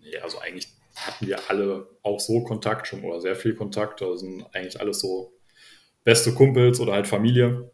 [0.02, 4.02] Nee, also eigentlich hatten wir alle auch so Kontakt schon oder sehr viel Kontakt.
[4.02, 5.32] Also sind eigentlich alles so
[6.04, 7.72] beste Kumpels oder halt Familie.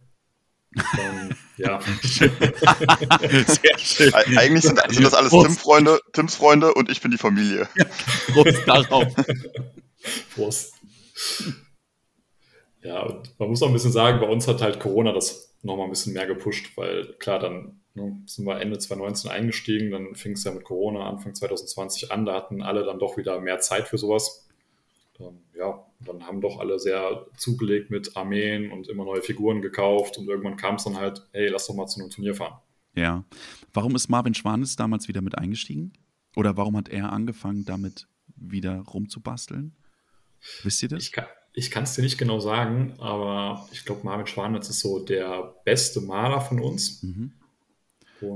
[1.00, 1.80] Ähm, ja.
[1.82, 4.14] Sehr schön.
[4.14, 7.68] Eigentlich sind, sind das alles Tim Freunde, Tims Freunde und ich bin die Familie.
[8.34, 9.14] Prost darauf.
[10.34, 10.74] Prost.
[12.82, 15.86] Ja, und man muss auch ein bisschen sagen, bei uns hat halt Corona das nochmal
[15.86, 20.34] ein bisschen mehr gepusht, weil klar, dann ne, sind wir Ende 2019 eingestiegen, dann fing
[20.34, 23.88] es ja mit Corona Anfang 2020 an, da hatten alle dann doch wieder mehr Zeit
[23.88, 24.48] für sowas.
[25.20, 30.18] Ähm, ja, dann haben doch alle sehr zugelegt mit Armeen und immer neue Figuren gekauft
[30.18, 32.60] und irgendwann kam es dann halt, hey, lass doch mal zu einem Turnier fahren.
[32.96, 33.24] Ja.
[33.74, 35.94] Warum ist Marvin Schwanes damals wieder mit eingestiegen?
[36.36, 39.76] Oder warum hat er angefangen, damit wieder rumzubasteln?
[40.64, 41.12] Wisst ihr das?
[41.56, 45.56] Ich kann es dir nicht genau sagen, aber ich glaube, Marvin Schwanitz ist so der
[45.64, 47.04] beste Maler von uns.
[47.04, 47.34] Mhm.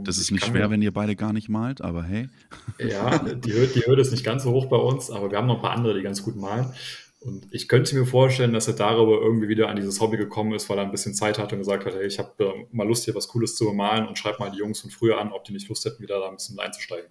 [0.04, 2.30] Das ist nicht schwer, wenn ihr beide gar nicht malt, aber hey.
[2.78, 5.48] Ja, die Hürde, die Hürde ist nicht ganz so hoch bei uns, aber wir haben
[5.48, 6.74] noch ein paar andere, die ganz gut malen.
[7.20, 10.70] Und ich könnte mir vorstellen, dass er darüber irgendwie wieder an dieses Hobby gekommen ist,
[10.70, 13.06] weil er ein bisschen Zeit hatte und gesagt hat, hey, ich habe äh, mal Lust,
[13.06, 15.54] hier was Cooles zu bemalen und schreib mal die Jungs von früher an, ob die
[15.54, 17.10] nicht Lust hätten, wieder da ein bisschen einzusteigen.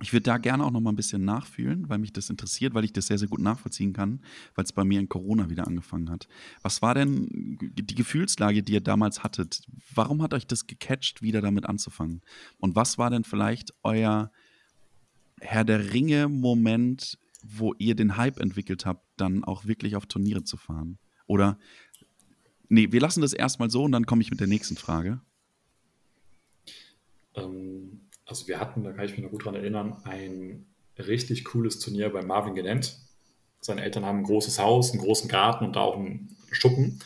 [0.00, 2.84] Ich würde da gerne auch noch mal ein bisschen nachfühlen, weil mich das interessiert, weil
[2.84, 4.20] ich das sehr, sehr gut nachvollziehen kann,
[4.54, 6.28] weil es bei mir in Corona wieder angefangen hat.
[6.62, 7.26] Was war denn
[7.60, 9.66] die Gefühlslage, die ihr damals hattet?
[9.92, 12.22] Warum hat euch das gecatcht, wieder damit anzufangen?
[12.58, 14.30] Und was war denn vielleicht euer
[15.40, 20.56] Herr der Ringe-Moment, wo ihr den Hype entwickelt habt, dann auch wirklich auf Turniere zu
[20.56, 20.98] fahren?
[21.26, 21.58] Oder,
[22.68, 25.20] nee, wir lassen das erstmal so und dann komme ich mit der nächsten Frage.
[27.34, 30.66] Ähm also wir hatten, da kann ich mich noch gut dran erinnern, ein
[30.98, 32.98] richtig cooles Turnier bei Marvin Genent.
[33.60, 37.00] Seine Eltern haben ein großes Haus, einen großen Garten und da auch einen Schuppen.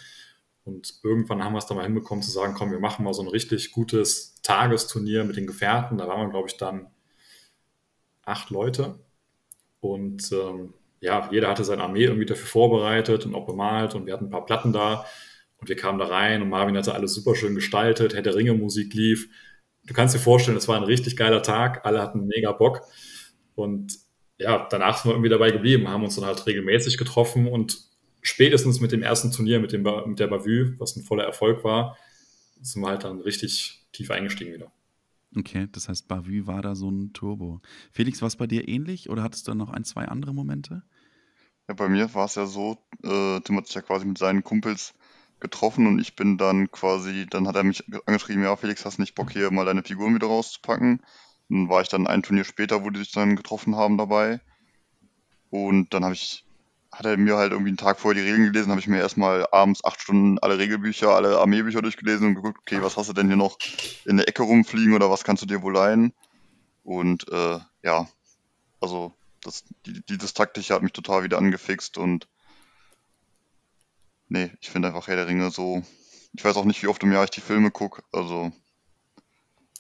[0.65, 3.23] Und irgendwann haben wir es dann mal hinbekommen zu sagen, komm, wir machen mal so
[3.23, 5.99] ein richtig gutes Tagesturnier mit den Gefährten.
[5.99, 6.89] Da waren wir, glaube ich, dann
[8.25, 8.99] acht Leute.
[9.83, 14.15] Und ähm, ja, jeder hatte seine Armee irgendwie dafür vorbereitet und auch bemalt und wir
[14.15, 15.05] hatten ein paar Platten da.
[15.59, 18.95] Und wir kamen da rein und Marvin hatte alles super schön gestaltet, der Ringe Musik
[18.95, 19.29] lief
[19.85, 22.83] du kannst dir vorstellen, es war ein richtig geiler Tag, alle hatten mega Bock.
[23.55, 23.99] Und
[24.39, 27.79] ja, danach sind wir irgendwie dabei geblieben, haben uns dann halt regelmäßig getroffen und
[28.23, 31.97] spätestens mit dem ersten Turnier, mit, dem, mit der Bavü, was ein voller Erfolg war,
[32.61, 34.73] sind wir halt dann richtig tief eingestiegen wieder.
[35.37, 37.61] Okay, das heißt, Bavü war da so ein Turbo.
[37.91, 40.83] Felix, war es bei dir ähnlich oder hattest du noch ein, zwei andere Momente?
[41.69, 44.43] Ja, bei mir war es ja so, äh, Tim hat sich ja quasi mit seinen
[44.43, 44.95] Kumpels
[45.41, 49.15] getroffen und ich bin dann quasi, dann hat er mich angeschrieben, ja, Felix, hast nicht
[49.15, 51.03] Bock hier mal deine Figuren wieder rauszupacken?
[51.49, 54.41] Dann war ich dann ein Turnier später, wo die sich dann getroffen haben dabei.
[55.51, 56.47] Und dann habe ich,
[56.93, 59.47] hat er mir halt irgendwie einen Tag vorher die Regeln gelesen, habe ich mir erstmal
[59.51, 63.29] abends acht Stunden alle Regelbücher, alle Armeebücher durchgelesen und geguckt, okay, was hast du denn
[63.29, 63.57] hier noch
[64.05, 66.13] in der Ecke rumfliegen oder was kannst du dir wohl leihen?
[66.85, 68.09] Und äh, ja,
[68.81, 72.29] also das, die, dieses Taktische hat mich total wieder angefixt und
[74.29, 75.83] nee, ich finde einfach Herr der Ringe so.
[76.35, 78.03] Ich weiß auch nicht, wie oft im Jahr ich die Filme gucke.
[78.13, 78.53] Also,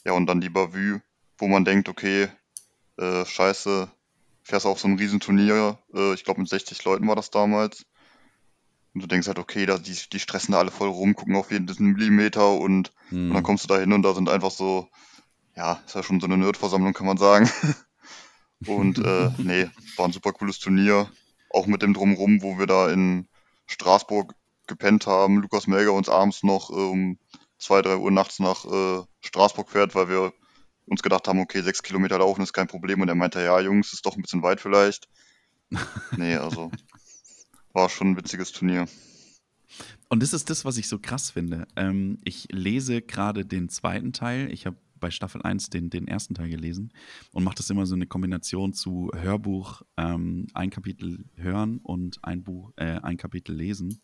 [0.05, 1.01] ja, und dann die Bavü,
[1.39, 2.29] wo man denkt, okay,
[2.99, 3.91] äh, scheiße,
[4.43, 7.87] fährst auf so ein Riesenturnier, äh, ich glaube mit 60 Leuten war das damals.
[8.95, 11.51] Und du denkst halt, okay, da, die, die stressen da alle voll rum, gucken auf
[11.51, 13.29] jeden Millimeter und, hm.
[13.29, 14.89] und dann kommst du da hin und da sind einfach so,
[15.57, 17.49] ja, ist ja schon so eine Nerdversammlung, kann man sagen.
[18.67, 21.11] und äh, nee, war ein super cooles Turnier.
[21.51, 23.29] Auch mit dem Drumrum, wo wir da in
[23.67, 24.35] Straßburg
[24.67, 27.19] gepennt haben, Lukas Melger uns abends noch äh, um
[27.59, 30.33] zwei, drei Uhr nachts nach äh, Straßburg fährt, weil wir
[30.93, 33.01] uns gedacht haben, okay, sechs Kilometer laufen ist kein Problem.
[33.01, 35.09] Und er meinte, ja, Jungs, ist doch ein bisschen weit vielleicht.
[36.17, 36.71] nee, also
[37.73, 38.87] war schon ein witziges Turnier.
[40.09, 41.67] Und das ist das, was ich so krass finde.
[41.77, 44.53] Ähm, ich lese gerade den zweiten Teil.
[44.53, 46.93] Ich habe bei Staffel 1 den, den ersten Teil gelesen
[47.33, 52.45] und mache das immer so eine Kombination zu Hörbuch, ähm, ein Kapitel hören und ein
[52.45, 54.01] Buch, äh, ein Kapitel lesen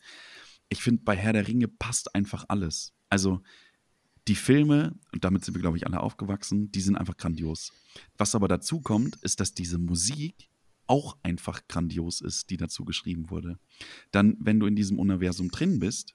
[0.69, 2.93] ich finde, bei Herr der Ringe passt einfach alles.
[3.09, 3.43] Also
[4.29, 7.73] die Filme, und damit sind wir, glaube ich, alle aufgewachsen, die sind einfach grandios.
[8.17, 10.49] Was aber dazu kommt, ist, dass diese Musik
[10.87, 13.59] auch einfach grandios ist, die dazu geschrieben wurde.
[14.11, 16.15] Dann, wenn du in diesem Universum drin bist,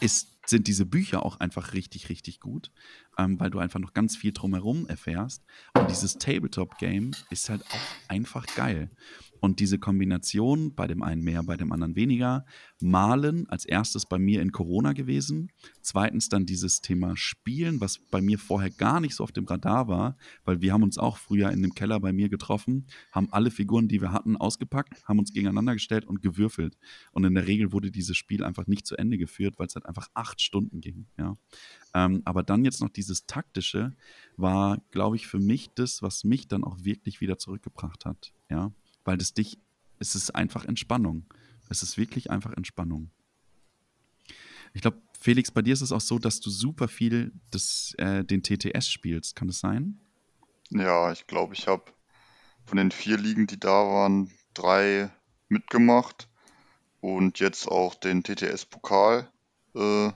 [0.00, 2.72] ist, sind diese Bücher auch einfach richtig, richtig gut,
[3.18, 5.44] ähm, weil du einfach noch ganz viel drumherum erfährst.
[5.74, 8.88] Und dieses Tabletop-Game ist halt auch einfach geil.
[9.40, 12.44] Und diese Kombination, bei dem einen mehr, bei dem anderen weniger,
[12.80, 15.50] malen als erstes bei mir in Corona gewesen.
[15.82, 19.88] Zweitens dann dieses Thema Spielen, was bei mir vorher gar nicht so auf dem Radar
[19.88, 23.50] war, weil wir haben uns auch früher in dem Keller bei mir getroffen, haben alle
[23.50, 26.76] Figuren, die wir hatten, ausgepackt, haben uns gegeneinander gestellt und gewürfelt.
[27.12, 29.86] Und in der Regel wurde dieses Spiel einfach nicht zu Ende geführt, weil es halt
[29.86, 31.06] einfach acht Stunden ging.
[31.18, 31.36] Ja.
[31.94, 33.92] Ähm, aber dann jetzt noch dieses Taktische
[34.36, 38.32] war, glaube ich, für mich das, was mich dann auch wirklich wieder zurückgebracht hat.
[38.50, 38.72] Ja
[39.06, 39.58] weil das dich,
[39.98, 41.24] es ist einfach Entspannung.
[41.68, 43.10] Es ist wirklich einfach Entspannung.
[44.74, 48.24] Ich glaube, Felix, bei dir ist es auch so, dass du super viel das, äh,
[48.24, 49.34] den TTS spielst.
[49.34, 50.00] Kann das sein?
[50.70, 51.84] Ja, ich glaube, ich habe
[52.66, 55.10] von den vier Ligen, die da waren, drei
[55.48, 56.28] mitgemacht
[57.00, 59.30] und jetzt auch den TTS-Pokal.
[59.74, 60.10] Äh,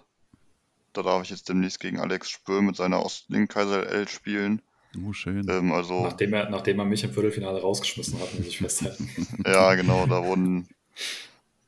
[0.93, 4.61] da darf ich jetzt demnächst gegen Alex Spür mit seiner Ostlink-Kaiser L spielen.
[4.97, 5.49] Oh, schön.
[5.49, 9.09] Ähm, also, nachdem, er, nachdem er mich im Viertelfinale rausgeschmissen hat, muss ich festhalten.
[9.47, 10.69] ja, genau, da wurden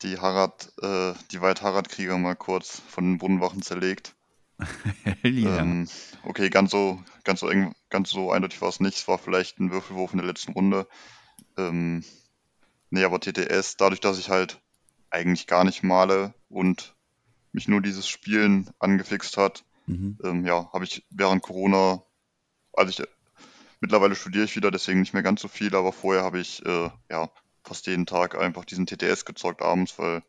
[0.03, 4.15] die Harad, äh, die Weit-Harad-Krieger mal kurz von den Brunnenwachen zerlegt.
[5.05, 5.61] Hell yeah.
[5.61, 5.89] Ähm,
[6.25, 8.99] okay, ganz so, ganz so eng, ganz so eindeutig war es nicht.
[8.99, 10.89] Es war vielleicht ein Würfelwurf in der letzten Runde.
[11.57, 12.05] Ähm,
[12.91, 14.61] nee, aber TTS, dadurch, dass ich halt
[15.11, 16.95] eigentlich gar nicht male und
[17.53, 20.19] mich nur dieses Spielen angefixt hat, Mhm.
[20.23, 22.03] ähm, ja, habe ich während Corona,
[22.73, 23.09] also ich
[23.81, 26.91] mittlerweile studiere ich wieder, deswegen nicht mehr ganz so viel, aber vorher habe ich äh,
[27.11, 27.31] ja
[27.65, 30.23] fast jeden Tag einfach diesen TTS gezockt abends, weil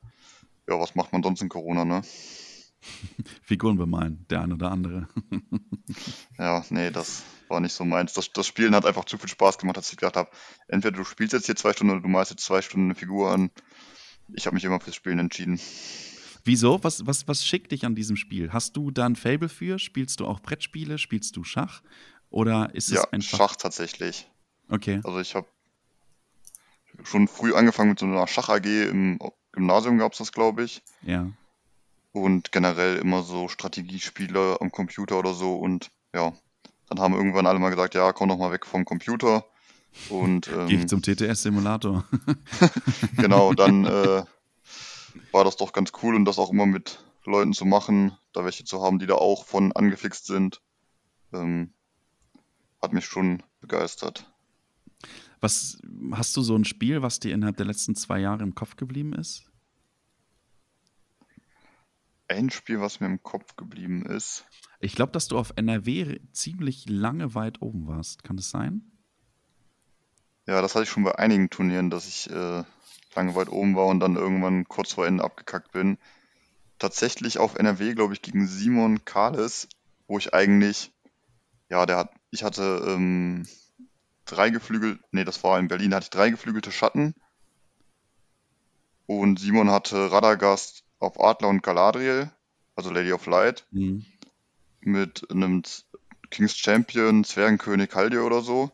[0.67, 2.01] ja, was macht man sonst in Corona, ne?
[3.43, 5.07] Figuren bemalen, der eine oder andere.
[6.39, 8.13] Ja, nee, das war nicht so meins.
[8.13, 10.31] Das, das Spielen hat einfach zu viel Spaß gemacht, dass ich gedacht habe,
[10.67, 13.31] entweder du spielst jetzt hier zwei Stunden oder du malst jetzt zwei Stunden eine Figur
[13.31, 13.51] an.
[14.33, 15.59] Ich habe mich immer fürs Spielen entschieden.
[16.45, 16.83] Wieso?
[16.83, 18.51] Was, was, was schickt dich an diesem Spiel?
[18.51, 19.79] Hast du da ein Fable für?
[19.79, 20.97] Spielst du auch Brettspiele?
[20.97, 21.81] Spielst du Schach?
[22.33, 23.37] Oder ist es Ja, einfach.
[23.37, 24.27] Schach tatsächlich.
[24.67, 25.01] Okay.
[25.03, 25.45] Also ich habe
[27.03, 29.19] schon früh angefangen mit so einer Schach-AG im
[29.51, 30.81] Gymnasium gab es das, glaube ich.
[31.03, 31.27] Ja.
[32.11, 35.55] Und generell immer so Strategiespiele am Computer oder so.
[35.57, 36.33] Und ja,
[36.89, 39.45] dann haben irgendwann alle mal gesagt, ja, komm doch mal weg vom Computer.
[40.09, 42.03] Und Geh ähm, zum TTS-Simulator.
[43.17, 44.23] genau, dann äh,
[45.31, 48.65] war das doch ganz cool und das auch immer mit Leuten zu machen, da welche
[48.65, 50.61] zu haben, die da auch von angefixt sind.
[51.31, 51.73] Ähm,
[52.83, 54.31] hat mich schon begeistert.
[55.41, 55.77] Was
[56.11, 59.13] hast du so ein Spiel, was dir innerhalb der letzten zwei Jahre im Kopf geblieben
[59.13, 59.49] ist?
[62.27, 64.45] Ein Spiel, was mir im Kopf geblieben ist,
[64.79, 68.23] Ich glaube, dass du auf NRW ziemlich lange weit oben warst.
[68.23, 68.91] Kann das sein?
[70.45, 72.63] ja, das hatte ich schon bei einigen Turnieren, dass ich äh,
[73.15, 75.97] lange weit oben war und dann irgendwann kurz vor Ende abgekackt bin.
[76.79, 79.69] Tatsächlich auf NRW, glaube ich, gegen Simon Kahles,
[80.07, 80.91] wo ich eigentlich,
[81.69, 83.47] ja, der hat, ich hatte ähm,
[84.25, 87.13] drei geflügelt, nee, das war in Berlin, da hatte ich drei geflügelte Schatten
[89.05, 92.31] und Simon hatte Radagast auf Adler und Galadriel,
[92.75, 94.05] also Lady of Light, Mhm.
[94.81, 95.61] mit einem
[96.31, 98.71] King's Champion, Zwergenkönig Haldir oder so.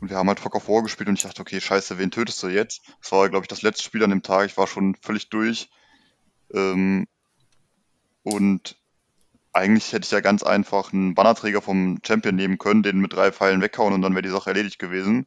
[0.00, 2.42] Und wir haben halt Fock auf War gespielt und ich dachte, okay, scheiße, wen tötest
[2.42, 2.82] du jetzt?
[3.00, 4.46] Das war, glaube ich, das letzte Spiel an dem Tag.
[4.46, 5.70] Ich war schon völlig durch.
[6.52, 7.06] Ähm,
[8.22, 8.76] und
[9.52, 13.32] eigentlich hätte ich ja ganz einfach einen Bannerträger vom Champion nehmen können, den mit drei
[13.32, 15.26] Pfeilen weghauen und dann wäre die Sache erledigt gewesen.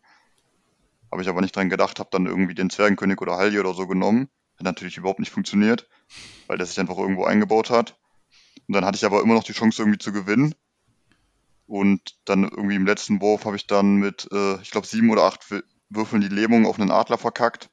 [1.12, 3.86] Habe ich aber nicht dran gedacht, habe dann irgendwie den Zwergenkönig oder Haldir oder so
[3.88, 4.29] genommen.
[4.57, 5.88] Hat natürlich überhaupt nicht funktioniert,
[6.47, 7.99] weil der sich einfach irgendwo eingebaut hat.
[8.67, 10.55] Und dann hatte ich aber immer noch die Chance irgendwie zu gewinnen.
[11.65, 15.23] Und dann irgendwie im letzten Wurf habe ich dann mit, äh, ich glaube, sieben oder
[15.23, 17.69] acht Wür- Würfeln die Lähmung auf einen Adler verkackt.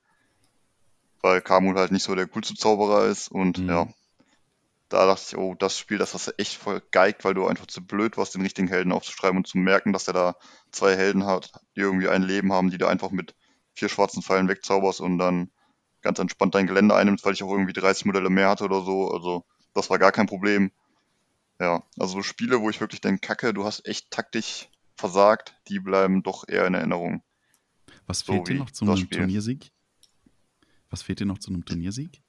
[1.23, 3.29] Weil Kamul halt nicht so der coolste Zauberer ist.
[3.29, 3.69] Und Mhm.
[3.69, 3.89] ja,
[4.91, 7.67] da dachte ich, oh, das Spiel, das hast du echt voll geigt, weil du einfach
[7.67, 10.37] zu blöd warst, den richtigen Helden aufzuschreiben und zu merken, dass er da
[10.73, 13.35] zwei Helden hat, die irgendwie ein Leben haben, die du einfach mit
[13.73, 15.51] vier schwarzen Pfeilen wegzauberst und dann
[16.03, 19.11] ganz entspannt dein Gelände einnimmst, weil ich auch irgendwie 30 Modelle mehr hatte oder so.
[19.11, 20.73] Also das war gar kein Problem.
[21.61, 25.79] Ja, also so Spiele, wo ich wirklich denke, Kacke, du hast echt taktisch versagt, die
[25.79, 27.23] bleiben doch eher in Erinnerung.
[28.07, 29.09] Was So fehlt dir wie noch zu einem.
[29.09, 29.71] Turniersieg?
[30.89, 32.23] Was fehlt dir noch zu einem Turniersieg?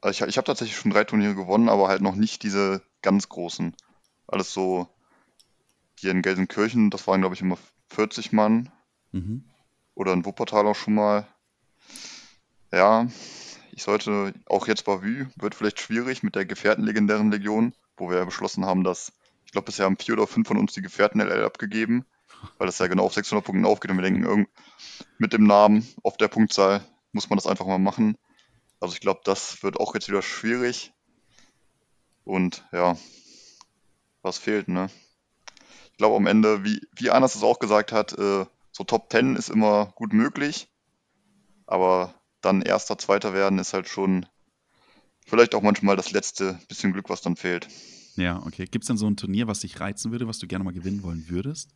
[0.00, 3.28] Also ich, ich habe tatsächlich schon drei Turniere gewonnen, aber halt noch nicht diese ganz
[3.28, 3.74] großen.
[4.26, 4.88] Alles so
[5.98, 7.58] hier in Gelsenkirchen, das waren glaube ich immer
[7.88, 8.70] 40 Mann
[9.12, 9.44] Mhm.
[9.94, 11.26] oder in Wuppertal auch schon mal.
[12.72, 13.08] Ja,
[13.72, 18.24] ich sollte auch jetzt Bavü, wird vielleicht schwierig mit der Gefährtenlegendären Legion, wo wir ja
[18.24, 19.12] beschlossen haben, dass,
[19.44, 22.06] ich glaube, bisher haben vier oder fünf von uns die Gefährten-LL abgegeben,
[22.58, 24.48] weil das ja genau auf 600 Punkten aufgeht und wir denken, irgend,
[25.18, 28.16] mit dem Namen auf der Punktzahl muss man das einfach mal machen.
[28.80, 30.92] Also ich glaube, das wird auch jetzt wieder schwierig.
[32.24, 32.96] Und ja,
[34.22, 34.90] was fehlt, ne?
[35.92, 39.36] Ich glaube am Ende, wie, wie Anas es auch gesagt hat, äh, so Top 10
[39.36, 40.68] ist immer gut möglich.
[41.66, 44.26] Aber dann erster, zweiter werden ist halt schon
[45.26, 47.68] vielleicht auch manchmal das letzte bisschen Glück, was dann fehlt.
[48.16, 48.64] Ja, okay.
[48.64, 51.02] Gibt es denn so ein Turnier, was dich reizen würde, was du gerne mal gewinnen
[51.02, 51.70] wollen würdest?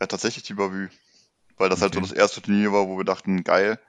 [0.00, 0.88] Ja, tatsächlich die Bavü.
[1.56, 2.08] Weil das halt so Okay.
[2.08, 3.80] das erste Turnier war, wo wir dachten, geil,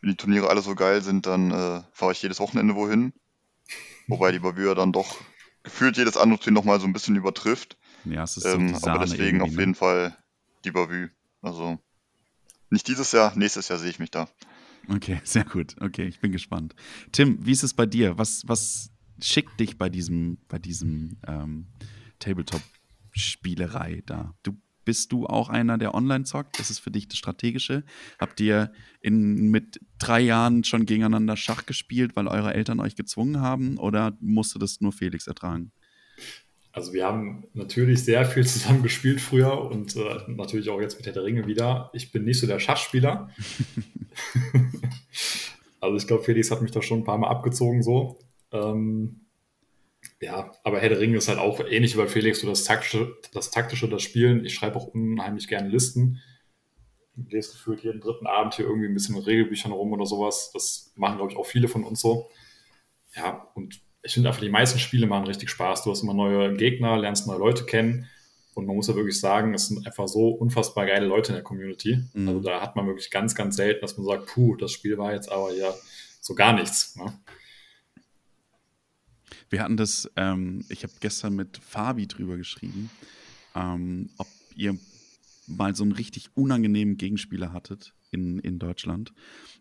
[0.00, 3.12] wenn die Turniere alle so geil sind, dann äh, fahre ich jedes Wochenende wohin.
[4.08, 5.20] Wobei die Bavü ja dann doch
[5.62, 7.76] gefühlt jedes andere Turnier nochmal so ein bisschen übertrifft.
[8.04, 9.60] Ja, es ist so Ähm, Sahne aber deswegen auf ne?
[9.60, 10.16] jeden Fall
[10.64, 11.10] die Bavü.
[11.42, 11.78] Also
[12.70, 14.28] nicht dieses Jahr, nächstes Jahr sehe ich mich da.
[14.88, 15.76] Okay, sehr gut.
[15.80, 16.74] Okay, ich bin gespannt.
[17.12, 18.16] Tim, wie ist es bei dir?
[18.18, 18.90] Was, was
[19.22, 21.66] schickt dich bei diesem, bei diesem ähm,
[22.20, 24.34] Tabletop-Spielerei da?
[24.42, 26.58] Du, bist du auch einer, der online zockt?
[26.58, 27.84] Das ist für dich das Strategische.
[28.18, 33.40] Habt ihr in, mit drei Jahren schon gegeneinander Schach gespielt, weil eure Eltern euch gezwungen
[33.40, 33.78] haben?
[33.78, 35.72] Oder musste das nur Felix ertragen?
[36.72, 41.06] Also wir haben natürlich sehr viel zusammen gespielt früher und äh, natürlich auch jetzt mit
[41.06, 41.90] Herr der Ringe wieder.
[41.92, 43.30] Ich bin nicht so der Schachspieler.
[45.80, 48.18] Also ich glaube, Felix hat mich da schon ein paar Mal abgezogen so.
[48.52, 49.22] Ähm,
[50.20, 53.16] ja, aber Herr der Ringe ist halt auch ähnlich wie bei Felix, so das taktische,
[53.32, 54.44] das taktische, das Spielen.
[54.44, 56.20] Ich schreibe auch unheimlich gerne Listen.
[57.16, 60.50] Ich lese gefühlt jeden dritten Abend hier irgendwie ein bisschen mit Regelbüchern rum oder sowas.
[60.52, 62.30] Das machen, glaube ich, auch viele von uns so.
[63.14, 65.84] Ja, und ich finde einfach, die meisten Spiele machen richtig Spaß.
[65.84, 68.08] Du hast immer neue Gegner, lernst neue Leute kennen.
[68.54, 71.44] Und man muss ja wirklich sagen, es sind einfach so unfassbar geile Leute in der
[71.44, 71.98] Community.
[72.12, 72.28] Mhm.
[72.28, 75.12] Also da hat man wirklich ganz, ganz selten, dass man sagt, puh, das Spiel war
[75.12, 75.72] jetzt aber ja
[76.20, 76.96] so gar nichts.
[76.96, 77.12] Ne?
[79.50, 82.88] Wir hatten das, ähm, ich habe gestern mit Fabi drüber geschrieben,
[83.56, 84.78] ähm, ob ihr
[85.48, 89.12] mal so einen richtig unangenehmen Gegenspieler hattet in, in Deutschland.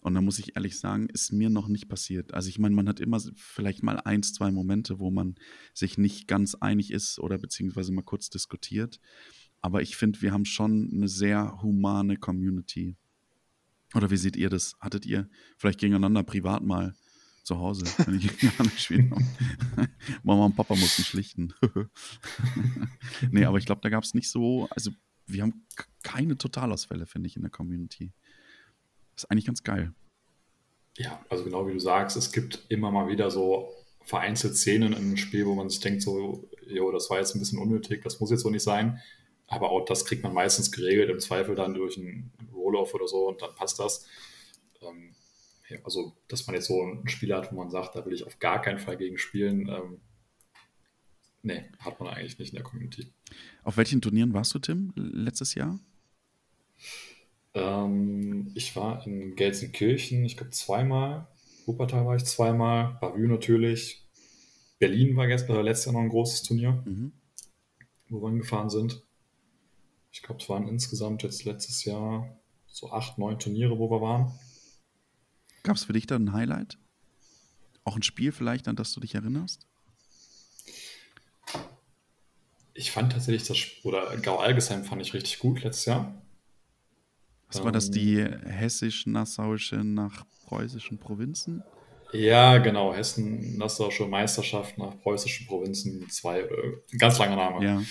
[0.01, 2.35] Und da muss ich ehrlich sagen, ist mir noch nicht passiert.
[2.35, 5.35] Also ich meine, man hat immer vielleicht mal eins, zwei Momente, wo man
[5.73, 8.99] sich nicht ganz einig ist oder beziehungsweise mal kurz diskutiert.
[9.61, 12.95] Aber ich finde, wir haben schon eine sehr humane Community.
[13.95, 14.75] Oder wie seht ihr das?
[14.79, 16.93] Hattet ihr vielleicht gegeneinander privat mal
[17.43, 19.13] zu Hause, wenn ich gegeneinander spielen
[20.23, 21.53] Mama und Papa mussten schlichten.
[23.31, 24.91] nee, aber ich glaube, da gab es nicht so, also
[25.25, 25.65] wir haben
[26.03, 28.13] keine Totalausfälle, finde ich, in der Community.
[29.15, 29.93] Ist eigentlich ganz geil.
[30.97, 35.17] Ja, also genau wie du sagst, es gibt immer mal wieder so vereinzelt Szenen im
[35.17, 38.31] Spiel, wo man sich denkt, so, jo, das war jetzt ein bisschen unnötig, das muss
[38.31, 38.99] jetzt so nicht sein.
[39.47, 43.27] Aber auch das kriegt man meistens geregelt, im Zweifel dann durch einen Roll-Off oder so
[43.29, 44.05] und dann passt das.
[44.81, 45.15] Ähm,
[45.83, 48.39] also, dass man jetzt so ein Spiel hat, wo man sagt, da will ich auf
[48.39, 50.01] gar keinen Fall gegen spielen, ähm,
[51.43, 53.07] nee, hat man eigentlich nicht in der Community.
[53.63, 55.79] Auf welchen Turnieren warst du, Tim, letztes Jahr?
[57.53, 61.27] Ähm, ich war in Gelsenkirchen, ich glaube zweimal.
[61.65, 62.97] Wuppertal war ich zweimal.
[63.01, 64.05] Bavü natürlich.
[64.79, 67.11] Berlin war gestern, letztes Jahr noch ein großes Turnier, mhm.
[68.09, 69.03] wo wir gefahren sind.
[70.11, 74.31] Ich glaube, es waren insgesamt jetzt letztes Jahr so acht, neun Turniere, wo wir waren.
[75.69, 76.79] Gab es für dich dann ein Highlight?
[77.83, 79.67] Auch ein Spiel vielleicht, an das du dich erinnerst?
[82.73, 86.19] Ich fand tatsächlich das, oder Gau-Algesheim fand ich richtig gut letztes Jahr.
[87.49, 91.61] Was war das, die hessisch-nassauische nach preußischen Provinzen?
[92.13, 92.91] Ja, genau.
[92.91, 96.09] Hessen-Nassauische Meisterschaft nach preußischen Provinzen.
[96.09, 97.63] Zwei, äh, ganz langer Name.
[97.63, 97.83] Ja.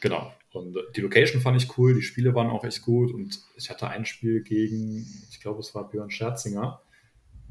[0.00, 0.34] Genau.
[0.52, 3.88] Und die Location fand ich cool, die Spiele waren auch echt gut und ich hatte
[3.88, 6.82] ein Spiel gegen, ich glaube, es war Björn Scherzinger.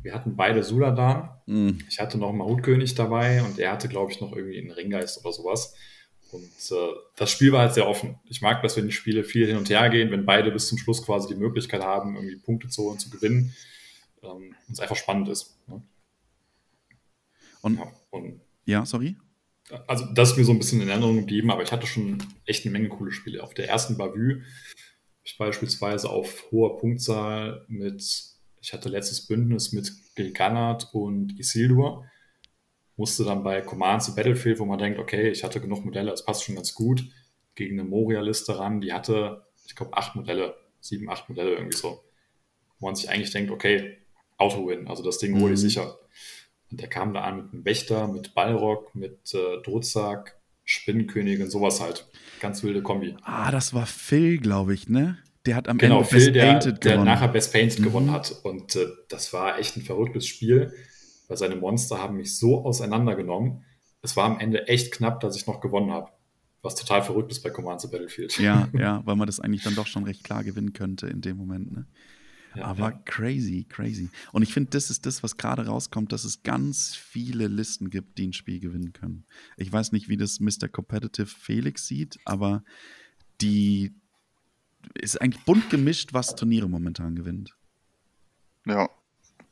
[0.06, 1.32] Wir hatten beide Suladan.
[1.48, 1.80] Mhm.
[1.90, 5.34] Ich hatte noch Mahutkönig dabei und er hatte, glaube ich, noch irgendwie einen Ringgeist oder
[5.34, 5.74] sowas.
[6.32, 8.20] Und äh, das Spiel war halt sehr offen.
[8.26, 10.78] Ich mag das, wenn die Spiele viel hin und her gehen, wenn beide bis zum
[10.78, 13.56] Schluss quasi die Möglichkeit haben, irgendwie Punkte zu holen, zu gewinnen.
[14.22, 15.58] Ähm, und es einfach spannend ist.
[15.68, 15.82] Ne?
[17.62, 19.18] Und, ja, und, ja, sorry?
[19.88, 22.64] Also, das ist mir so ein bisschen in Erinnerung geblieben, aber ich hatte schon echt
[22.64, 23.42] eine Menge coole Spiele.
[23.42, 24.44] Auf der ersten Bavü
[25.24, 28.35] ich beispielsweise auf hoher Punktzahl mit,
[28.66, 32.10] ich hatte letztes Bündnis mit Gilganat und Isildur
[32.98, 36.26] musste dann bei Command zu Battlefield, wo man denkt, okay, ich hatte genug Modelle, es
[36.26, 37.08] passt schon ganz gut,
[37.54, 42.04] gegen eine Moria-Liste ran, die hatte, ich glaube, acht Modelle, sieben, acht Modelle irgendwie so.
[42.80, 44.00] Wo man sich eigentlich denkt, okay,
[44.38, 45.70] Auto-Win, also das Ding hole ich mhm.
[45.70, 46.00] sicher.
[46.72, 51.82] Und der kam da an mit einem Wächter, mit Ballrock, mit äh, Drutzak, Spinnenkönigin, sowas
[51.82, 52.08] halt.
[52.40, 53.16] Ganz wilde Kombi.
[53.22, 55.20] Ah, das war Phil, glaube ich, ne?
[55.46, 57.06] Der hat am genau, Ende Phil, Best der, Painted der gewonnen.
[57.06, 57.84] nachher Best Painted mhm.
[57.84, 58.36] gewonnen hat.
[58.44, 60.72] Und äh, das war echt ein verrücktes Spiel
[61.28, 63.64] weil seine Monster haben mich so auseinandergenommen.
[64.02, 66.12] Es war am Ende echt knapp, dass ich noch gewonnen habe.
[66.62, 68.38] Was total verrückt ist bei Command to Battlefield.
[68.40, 71.38] Ja, ja, weil man das eigentlich dann doch schon recht klar gewinnen könnte in dem
[71.38, 71.72] Moment.
[71.72, 71.88] Ne?
[72.56, 73.02] Ja, Aber ja.
[73.06, 74.10] crazy, crazy.
[74.32, 78.18] Und ich finde, das ist das, was gerade rauskommt, dass es ganz viele Listen gibt,
[78.18, 79.26] die ein Spiel gewinnen können.
[79.58, 80.68] Ich weiß nicht, wie das Mr.
[80.72, 82.64] Competitive Felix sieht, aber
[83.42, 83.96] die
[84.94, 87.56] ist eigentlich bunt gemischt, was Turniere momentan gewinnt.
[88.66, 88.90] Ja,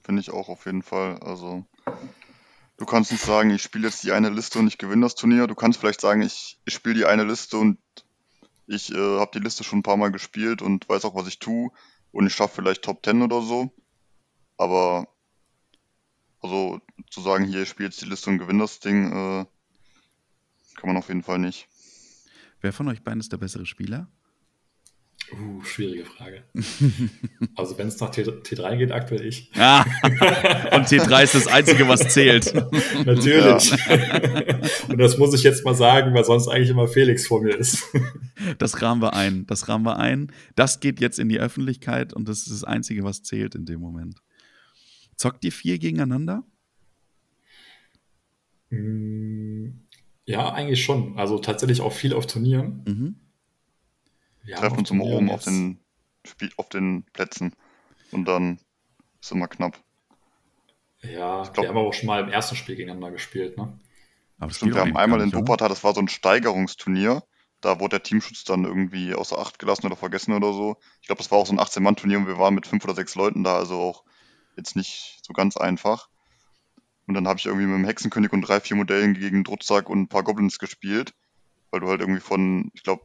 [0.04, 1.18] Finde ich auch auf jeden Fall.
[1.20, 1.66] Also,
[2.78, 5.48] du kannst nicht sagen, ich spiele jetzt die eine Liste und ich gewinne das Turnier.
[5.48, 7.80] Du kannst vielleicht sagen, ich, ich spiele die eine Liste und
[8.68, 11.40] ich äh, habe die Liste schon ein paar Mal gespielt und weiß auch, was ich
[11.40, 11.72] tue.
[12.12, 13.72] Und ich schaffe vielleicht Top 10 oder so.
[14.58, 15.08] Aber
[16.42, 19.46] also zu sagen, hier, ich spiele jetzt die Liste und gewinne das Ding, äh,
[20.76, 21.70] kann man auf jeden Fall nicht.
[22.60, 24.10] Wer von euch beiden ist der bessere Spieler?
[25.34, 26.44] Uh, schwierige Frage.
[27.56, 29.50] also wenn es nach T 3 geht, aktuell ich.
[29.56, 29.86] Ja.
[30.04, 32.54] Und T3 ist das Einzige, was zählt.
[33.06, 33.72] Natürlich.
[33.72, 34.60] Ja.
[34.90, 37.84] Und das muss ich jetzt mal sagen, weil sonst eigentlich immer Felix vor mir ist.
[38.58, 39.46] Das rahmen wir ein.
[39.48, 40.32] Das rahmen wir ein.
[40.56, 43.80] Das geht jetzt in die Öffentlichkeit und das ist das Einzige, was zählt in dem
[43.80, 44.18] Moment.
[45.16, 46.44] Zockt ihr vier gegeneinander?
[48.70, 49.68] Mm,
[50.26, 51.18] ja, eigentlich schon.
[51.18, 52.84] Also tatsächlich auch viel auf Turnieren.
[52.86, 53.16] Mhm.
[54.44, 55.80] Wir treffen uns immer oben auf den,
[56.58, 57.56] auf den Plätzen
[58.12, 58.60] und dann
[59.22, 59.82] ist immer knapp.
[61.02, 63.78] Ja, glaub, wir haben aber auch schon mal im ersten Spiel gegeneinander gespielt, ne?
[64.40, 67.24] Aber Stimmt, wir haben einmal in Wuppertal, das war so ein Steigerungsturnier.
[67.62, 70.76] Da wurde der Teamschutz dann irgendwie außer Acht gelassen oder vergessen oder so.
[71.02, 73.16] Ich glaube, das war auch so ein 18-Mann-Turnier und wir waren mit fünf oder sechs
[73.16, 74.04] Leuten da, also auch
[74.58, 76.10] jetzt nicht so ganz einfach.
[77.08, 80.02] Und dann habe ich irgendwie mit dem Hexenkönig und drei, vier Modellen gegen Drutzak und
[80.02, 81.14] ein paar Goblins gespielt,
[81.72, 83.04] weil du halt irgendwie von, ich glaube,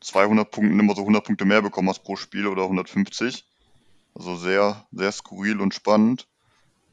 [0.00, 3.46] 200 Punkten immer so 100 Punkte mehr bekommen hast pro Spiel oder 150.
[4.14, 6.26] Also sehr, sehr skurril und spannend.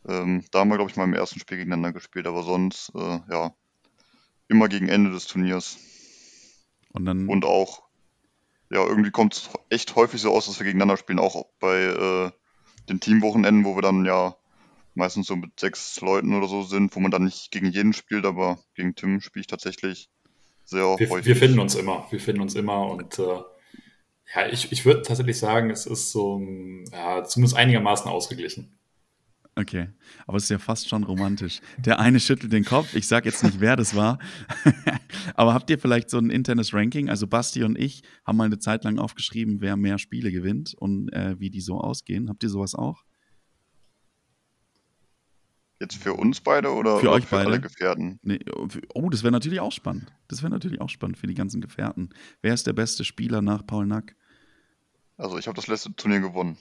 [0.07, 3.19] Ähm, da haben wir, glaube ich, mal im ersten Spiel gegeneinander gespielt, aber sonst, äh,
[3.29, 3.53] ja,
[4.47, 5.77] immer gegen Ende des Turniers.
[6.93, 7.27] Und dann.
[7.27, 7.83] Und auch,
[8.69, 12.31] ja, irgendwie kommt es echt häufig so aus, dass wir gegeneinander spielen, auch bei äh,
[12.89, 14.35] den Teamwochenenden, wo wir dann ja
[14.93, 18.25] meistens so mit sechs Leuten oder so sind, wo man dann nicht gegen jeden spielt,
[18.25, 20.09] aber gegen Tim spiele ich tatsächlich
[20.67, 21.25] sehr wir, häufig.
[21.25, 23.39] Wir finden uns immer, wir finden uns immer und äh,
[24.35, 26.41] ja, ich, ich würde tatsächlich sagen, es ist so
[26.91, 28.77] ja, zumindest einigermaßen ausgeglichen.
[29.55, 29.87] Okay,
[30.27, 31.61] aber es ist ja fast schon romantisch.
[31.79, 34.19] Der eine schüttelt den Kopf, ich sage jetzt nicht, wer das war,
[35.33, 37.09] aber habt ihr vielleicht so ein internes Ranking?
[37.09, 41.11] Also Basti und ich haben mal eine Zeit lang aufgeschrieben, wer mehr Spiele gewinnt und
[41.11, 42.29] äh, wie die so ausgehen.
[42.29, 43.03] Habt ihr sowas auch?
[45.79, 47.49] Jetzt für uns beide oder für, oder euch für beide?
[47.49, 48.19] alle Gefährten?
[48.23, 48.39] Nee,
[48.93, 50.11] oh, das wäre natürlich auch spannend.
[50.27, 52.09] Das wäre natürlich auch spannend für die ganzen Gefährten.
[52.41, 54.15] Wer ist der beste Spieler nach Paul Nack?
[55.19, 56.57] Also ich habe das letzte Turnier gewonnen.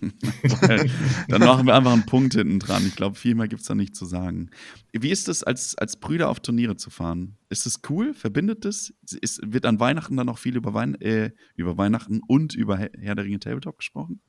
[1.28, 2.84] Dann machen wir einfach einen Punkt hinten dran.
[2.84, 4.50] Ich glaube, viel mehr gibt es da nicht zu sagen.
[4.92, 7.36] Wie ist es, als, als Brüder auf Turniere zu fahren?
[7.48, 8.12] Ist es cool?
[8.12, 8.92] Verbindet es?
[9.20, 13.14] Ist, wird an Weihnachten dann auch viel über, Wein, äh, über Weihnachten und über Herr
[13.14, 14.20] der Ringe Tabletop gesprochen?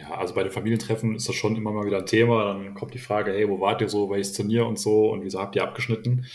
[0.00, 2.44] Ja, also bei den Familientreffen ist das schon immer mal wieder ein Thema.
[2.44, 5.40] Dann kommt die Frage, hey, wo wart ihr so, welches Turnier und so und wieso
[5.40, 6.26] habt ihr abgeschnitten?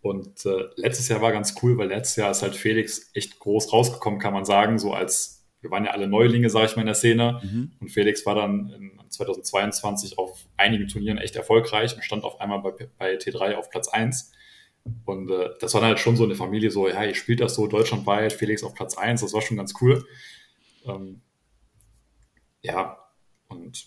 [0.00, 3.72] Und äh, letztes Jahr war ganz cool, weil letztes Jahr ist halt Felix echt groß
[3.72, 6.86] rausgekommen, kann man sagen, so als, wir waren ja alle Neulinge, sage ich mal, in
[6.86, 7.40] der Szene.
[7.42, 7.72] Mhm.
[7.80, 12.60] Und Felix war dann in 2022 auf einigen Turnieren echt erfolgreich und stand auf einmal
[12.60, 14.32] bei, bei T3 auf Platz 1.
[15.06, 17.54] Und äh, das war dann halt schon so eine Familie, so, ja, ihr spielt das
[17.54, 20.04] so deutschlandweit, Felix auf Platz 1, das war schon ganz cool.
[20.86, 21.22] Ähm,
[22.60, 22.98] ja,
[23.54, 23.86] und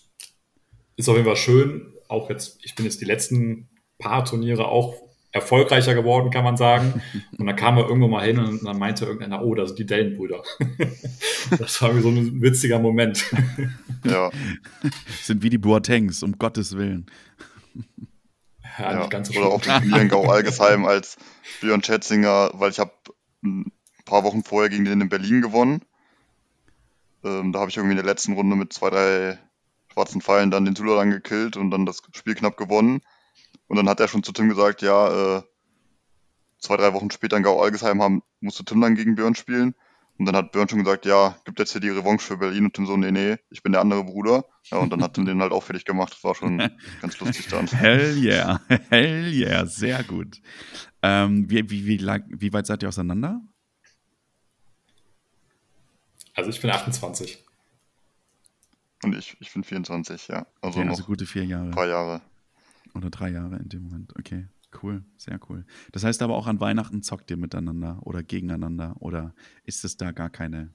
[0.96, 1.94] ist auf jeden Fall schön.
[2.08, 4.94] Auch jetzt, ich bin jetzt die letzten paar Turniere auch
[5.30, 7.02] erfolgreicher geworden, kann man sagen.
[7.36, 9.86] Und dann kam er irgendwo mal hin und dann meinte irgendeiner, oh, das sind die
[9.86, 10.42] Dellen-Brüder.
[11.58, 13.24] das war wie so ein witziger Moment.
[14.04, 14.30] Ja.
[15.22, 17.06] Sind wie die Boatengs, um Gottes Willen.
[18.78, 19.06] Ja, ja.
[19.08, 21.16] ganz so Oder auch in Gau-Algesheim als
[21.60, 22.92] Björn Schätzinger, weil ich habe
[23.44, 23.70] ein
[24.04, 25.82] paar Wochen vorher gegen den in Berlin gewonnen.
[27.24, 29.38] Ähm, da habe ich irgendwie in der letzten Runde mit zwei, drei
[29.98, 33.00] schwarzen Pfeilen dann den Zuladan gekillt und dann das Spiel knapp gewonnen.
[33.66, 35.42] Und dann hat er schon zu Tim gesagt, ja, äh,
[36.58, 39.74] zwei, drei Wochen später in Gau-Algesheim haben, musste Tim dann gegen Björn spielen.
[40.18, 42.74] Und dann hat Björn schon gesagt, ja, gibt jetzt hier die Revanche für Berlin und
[42.74, 44.44] Tim so, nee, nee, ich bin der andere Bruder.
[44.64, 46.12] Ja, und dann hat Tim den halt auch fertig gemacht.
[46.12, 46.58] Das war schon
[47.02, 47.66] ganz lustig dann.
[47.66, 50.40] Hell yeah, hell yeah, sehr gut.
[51.02, 53.40] Ähm, wie, wie, wie, lang, wie weit seid ihr auseinander?
[56.34, 57.47] Also ich bin 28.
[59.02, 60.46] Und ich, ich bin 24, ja.
[60.60, 61.66] Also, okay, also gute vier Jahre.
[61.66, 62.20] Ein paar Jahre.
[62.94, 64.16] Oder drei Jahre in dem Moment.
[64.18, 64.48] Okay,
[64.82, 65.64] cool, sehr cool.
[65.92, 69.34] Das heißt aber auch an Weihnachten zockt ihr miteinander oder gegeneinander oder
[69.64, 70.72] ist es da gar keine,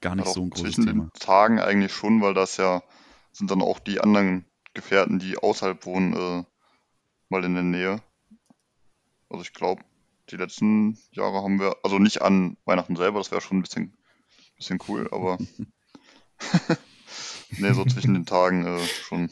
[0.00, 1.04] gar nicht so ein großes zwischen Thema?
[1.04, 2.82] Den Tagen eigentlich schon, weil das ja
[3.32, 6.44] sind dann auch die anderen Gefährten, die außerhalb wohnen, äh,
[7.28, 8.02] mal in der Nähe.
[9.28, 9.82] Also ich glaube,
[10.30, 13.96] die letzten Jahre haben wir, also nicht an Weihnachten selber, das wäre schon ein bisschen,
[14.56, 15.38] bisschen cool, aber
[17.58, 19.30] nee, so zwischen den Tagen äh, schon.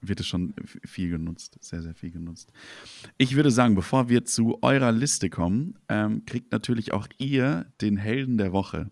[0.00, 0.54] Wird es schon
[0.84, 2.52] viel genutzt, sehr, sehr viel genutzt.
[3.16, 7.96] Ich würde sagen, bevor wir zu eurer Liste kommen, ähm, kriegt natürlich auch ihr den
[7.96, 8.90] Helden der Woche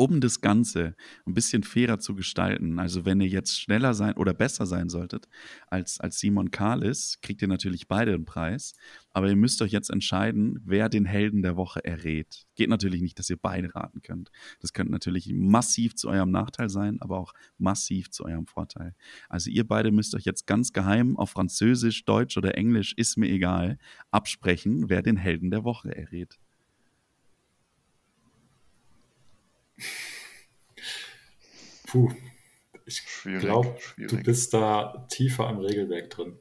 [0.00, 0.96] um das Ganze
[1.26, 5.28] ein bisschen fairer zu gestalten, also wenn ihr jetzt schneller sein oder besser sein solltet
[5.66, 8.72] als, als Simon Karlis, kriegt ihr natürlich beide den Preis.
[9.10, 12.46] Aber ihr müsst euch jetzt entscheiden, wer den Helden der Woche errät.
[12.54, 14.30] Geht natürlich nicht, dass ihr beide raten könnt.
[14.60, 18.94] Das könnte natürlich massiv zu eurem Nachteil sein, aber auch massiv zu eurem Vorteil.
[19.28, 23.28] Also ihr beide müsst euch jetzt ganz geheim auf Französisch, Deutsch oder Englisch, ist mir
[23.28, 23.76] egal,
[24.10, 26.38] absprechen, wer den Helden der Woche errät.
[31.86, 32.12] Puh,
[32.86, 36.38] ich glaube, du bist da tiefer im Regelwerk drin.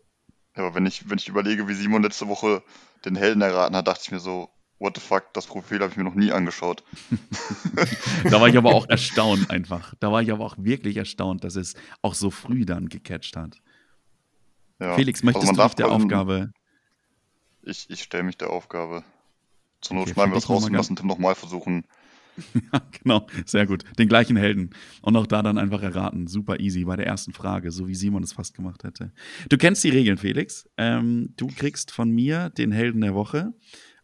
[0.56, 2.64] Ja, aber wenn ich, wenn ich überlege, wie Simon letzte Woche
[3.06, 5.98] den Helden erraten hat, dachte ich mir so, what the fuck, das Profil habe ich
[5.98, 6.84] mir noch nie angeschaut.
[8.24, 9.94] da war ich aber auch erstaunt einfach.
[10.00, 13.62] Da war ich aber auch wirklich erstaunt, dass es auch so früh dann gecatcht hat.
[14.80, 14.96] Ja.
[14.96, 16.52] Felix, möchtest also du dich der Aufgabe?
[17.64, 19.04] Ich, ich stelle mich der Aufgabe.
[19.82, 21.86] Zur Not okay, schneiden wir das raus und lassen Tim nochmal versuchen,
[22.74, 23.84] ja, genau, sehr gut.
[23.98, 24.72] Den gleichen Helden.
[25.02, 26.28] Und auch da dann einfach erraten.
[26.28, 29.12] Super easy bei der ersten Frage, so wie Simon es fast gemacht hätte.
[29.50, 30.70] Du kennst die Regeln, Felix.
[30.78, 33.54] Ähm, du kriegst von mir den Helden der Woche.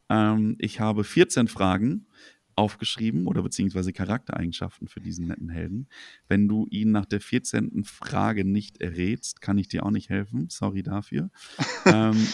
[0.10, 2.08] Ähm, ich habe 14 Fragen
[2.56, 5.88] aufgeschrieben oder beziehungsweise Charaktereigenschaften für diesen netten Helden.
[6.28, 7.84] Wenn du ihn nach der 14.
[7.84, 10.48] Frage nicht errätst, kann ich dir auch nicht helfen.
[10.50, 11.30] Sorry dafür.
[11.86, 12.28] ähm,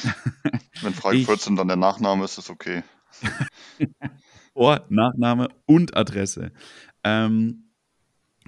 [0.81, 2.83] Wenn Frage ich, 14 dann der Nachname ist, ist okay.
[4.53, 6.51] Vor, Nachname und Adresse.
[7.03, 7.71] Ähm,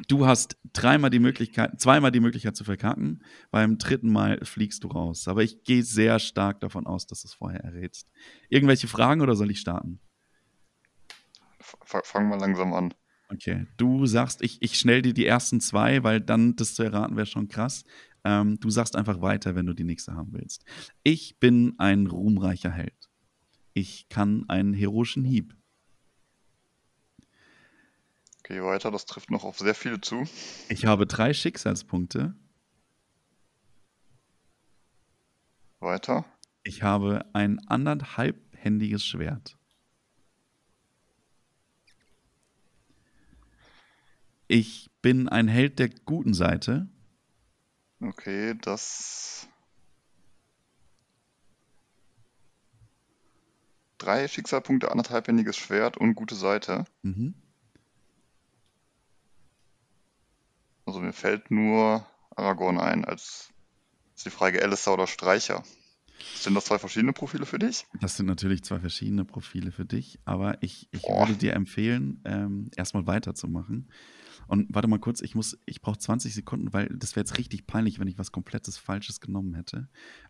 [0.08, 3.24] du hast dreimal die Möglichkeit, zweimal die Möglichkeit zu verkacken.
[3.52, 5.28] Beim dritten Mal fliegst du raus.
[5.28, 8.10] Aber ich gehe sehr stark davon aus, dass du es vorher errätst.
[8.50, 10.00] Irgendwelche Fragen oder soll ich starten?
[11.60, 12.94] Fangen wir langsam an.
[13.30, 17.16] Okay, du sagst, ich, ich schnell dir die ersten zwei, weil dann das zu erraten
[17.16, 17.84] wäre schon krass.
[18.24, 20.66] Ähm, du sagst einfach weiter, wenn du die nächste haben willst.
[21.04, 23.10] Ich bin ein ruhmreicher Held.
[23.74, 25.56] Ich kann einen heroischen Hieb.
[28.46, 30.26] Okay, weiter, das trifft noch auf sehr viele zu.
[30.68, 32.36] Ich habe drei Schicksalspunkte.
[35.80, 36.26] Weiter.
[36.64, 39.58] Ich habe ein anderthalbhändiges Schwert.
[44.50, 46.90] Ich bin ein Held der guten Seite.
[48.02, 49.48] Okay, das.
[54.00, 56.84] Drei Schicksalpunkte, anderthalbhändiges Schwert und gute Seite.
[57.04, 57.36] Mhm.
[60.86, 62.06] Also mir fällt nur
[62.36, 63.52] Aragorn ein als,
[64.14, 65.64] als die Frage Alistair oder Streicher.
[66.36, 67.86] Sind das zwei verschiedene Profile für dich?
[68.00, 72.70] Das sind natürlich zwei verschiedene Profile für dich, aber ich, ich würde dir empfehlen, ähm,
[72.76, 73.90] erstmal weiterzumachen.
[74.48, 77.68] Und warte mal kurz, ich muss, ich brauche 20 Sekunden, weil das wäre jetzt richtig
[77.68, 79.90] peinlich, wenn ich was komplettes Falsches genommen hätte.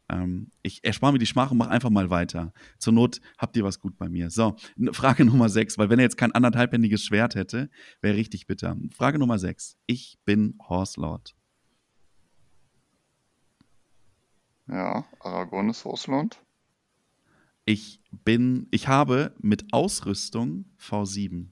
[0.09, 2.53] Ähm, ich erspare mir die Schmach und mache einfach mal weiter.
[2.77, 4.29] Zur Not habt ihr was gut bei mir.
[4.29, 4.55] So,
[4.91, 7.69] Frage Nummer 6, weil wenn er jetzt kein anderthalbhändiges Schwert hätte,
[8.01, 8.77] wäre richtig bitter.
[8.95, 9.77] Frage Nummer 6.
[9.85, 11.35] Ich bin Horse Lord.
[14.67, 16.39] Ja, Aragorn ist Horse Lord.
[17.65, 21.47] Ich bin, ich habe mit Ausrüstung V7.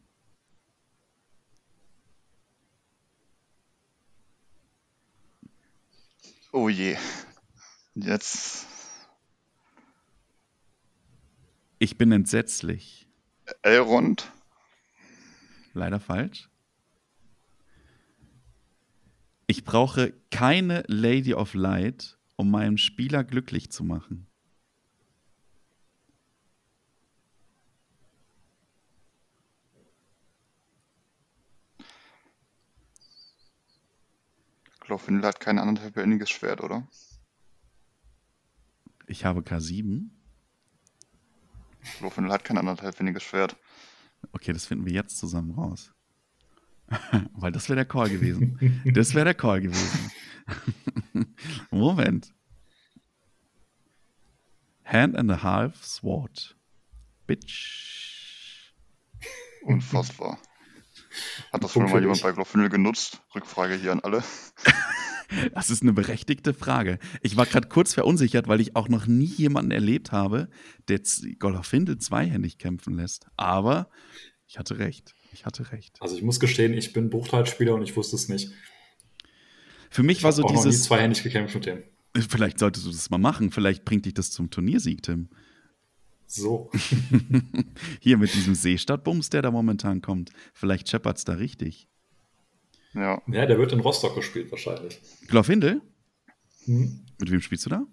[6.52, 6.98] Oh je.
[7.96, 8.68] Jetzt.
[11.80, 13.08] Ich bin entsetzlich.
[13.62, 14.32] Elrond.
[15.74, 16.50] Leider falsch.
[19.48, 24.31] Ich brauche keine Lady of Light, um meinen Spieler glücklich zu machen.
[34.92, 36.86] Glorfindel hat kein anderthalbhändiges Schwert, oder?
[39.08, 40.10] Ich habe K7.
[42.00, 43.56] Glorfindel hat kein anderthalbhändiges Schwert.
[44.34, 45.94] Okay, das finden wir jetzt zusammen raus.
[47.32, 48.60] Weil das wäre der Call gewesen.
[48.94, 50.12] Das wäre der Call gewesen.
[51.72, 52.34] Moment.
[54.84, 56.58] Hand and a half sword.
[57.28, 58.74] Bitch.
[59.64, 60.38] Unfassbar.
[61.52, 63.22] Hat das schon mal jemand bei Glorfindel genutzt?
[63.36, 64.24] Rückfrage hier an alle.
[65.54, 67.00] Das ist eine berechtigte Frage.
[67.22, 70.50] Ich war gerade kurz verunsichert, weil ich auch noch nie jemanden erlebt habe,
[70.90, 71.00] der
[71.40, 73.28] Glorfindel zweihändig kämpfen lässt.
[73.38, 73.90] Aber
[74.46, 75.16] ich hatte recht.
[75.32, 75.96] Ich hatte recht.
[76.02, 78.52] Also ich muss gestehen, ich bin Bruchteilspieler und ich wusste es nicht.
[79.90, 80.66] Für mich ich war so auch dieses.
[80.66, 81.84] Noch nie zweihändig gekämpft mit dem.
[82.14, 83.52] Vielleicht solltest du das mal machen.
[83.52, 85.30] Vielleicht bringt dich das zum Turniersieg, Tim.
[86.32, 86.72] So.
[88.00, 90.32] Hier mit diesem Seestadtbums, der da momentan kommt.
[90.54, 91.90] Vielleicht scheppert es da richtig.
[92.94, 93.22] Ja.
[93.28, 95.02] Ja, der wird in Rostock gespielt wahrscheinlich.
[95.28, 95.82] Glorfindel?
[96.64, 97.06] Hm.
[97.20, 97.86] Mit wem spielst du da?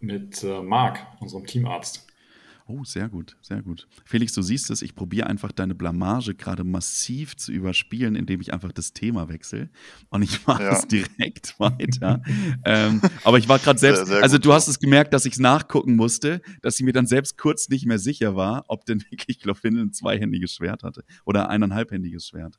[0.00, 2.07] Mit äh, Marc, unserem Teamarzt.
[2.70, 3.88] Oh, sehr gut, sehr gut.
[4.04, 8.52] Felix, du siehst es, ich probiere einfach deine Blamage gerade massiv zu überspielen, indem ich
[8.52, 9.70] einfach das Thema wechsle.
[10.10, 10.72] Und ich mache ja.
[10.72, 12.22] es direkt weiter.
[12.66, 15.32] ähm, aber ich war gerade selbst, sehr, sehr also du hast es gemerkt, dass ich
[15.32, 19.02] es nachgucken musste, dass ich mir dann selbst kurz nicht mehr sicher war, ob denn
[19.10, 22.58] wirklich Glorfindel ein zweihändiges Schwert hatte oder eineinhalbhändiges Schwert.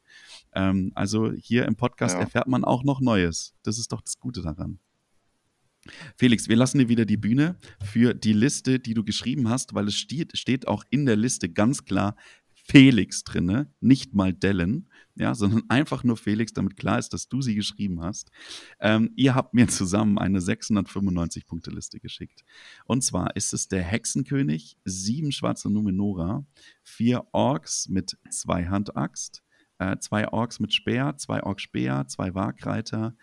[0.55, 2.21] Ähm, also hier im Podcast ja.
[2.21, 3.53] erfährt man auch noch Neues.
[3.61, 4.79] Das ist doch das Gute daran.
[6.17, 9.87] Felix, wir lassen dir wieder die Bühne für die Liste, die du geschrieben hast, weil
[9.87, 12.15] es steht, steht auch in der Liste ganz klar
[12.69, 17.41] Felix drinne, nicht mal Dellen, ja, sondern einfach nur Felix, damit klar ist, dass du
[17.41, 18.29] sie geschrieben hast.
[18.79, 22.43] Ähm, ihr habt mir zusammen eine 695-Punkte-Liste geschickt.
[22.85, 26.45] Und zwar ist es der Hexenkönig, sieben schwarze Numenora,
[26.83, 29.41] vier Orks mit Zweihandaxt,
[29.79, 33.15] äh, zwei Orks mit Speer, zwei Orks Speer, zwei Wagreiter,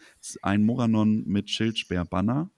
[0.42, 2.50] ein Moranon mit Schild, Speer, Banner,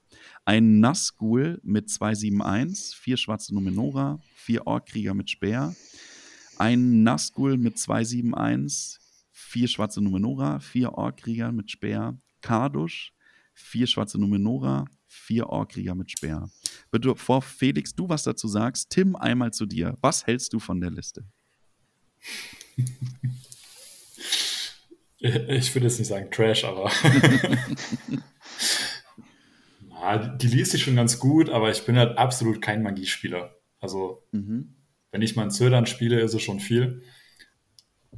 [0.45, 5.75] ein Nazgul mit 271, vier schwarze Numenora, vier Orkkrieger mit Speer,
[6.57, 13.13] ein Nazgul mit 271, vier schwarze Numenora, vier Orkrieger mit Speer, Kardusch,
[13.53, 16.49] vier schwarze Numenora, vier Orkrieger mit Speer.
[16.91, 19.97] Bevor Felix, du was dazu sagst, Tim einmal zu dir.
[20.01, 21.25] Was hältst du von der Liste?
[25.49, 26.91] Ich würde jetzt nicht sagen Trash, aber
[29.89, 33.57] Na, die liest sich schon ganz gut, aber ich bin halt absolut kein Magiespieler.
[33.81, 34.77] Also, mhm.
[35.11, 37.03] wenn ich mal in Zödern spiele, ist es schon viel.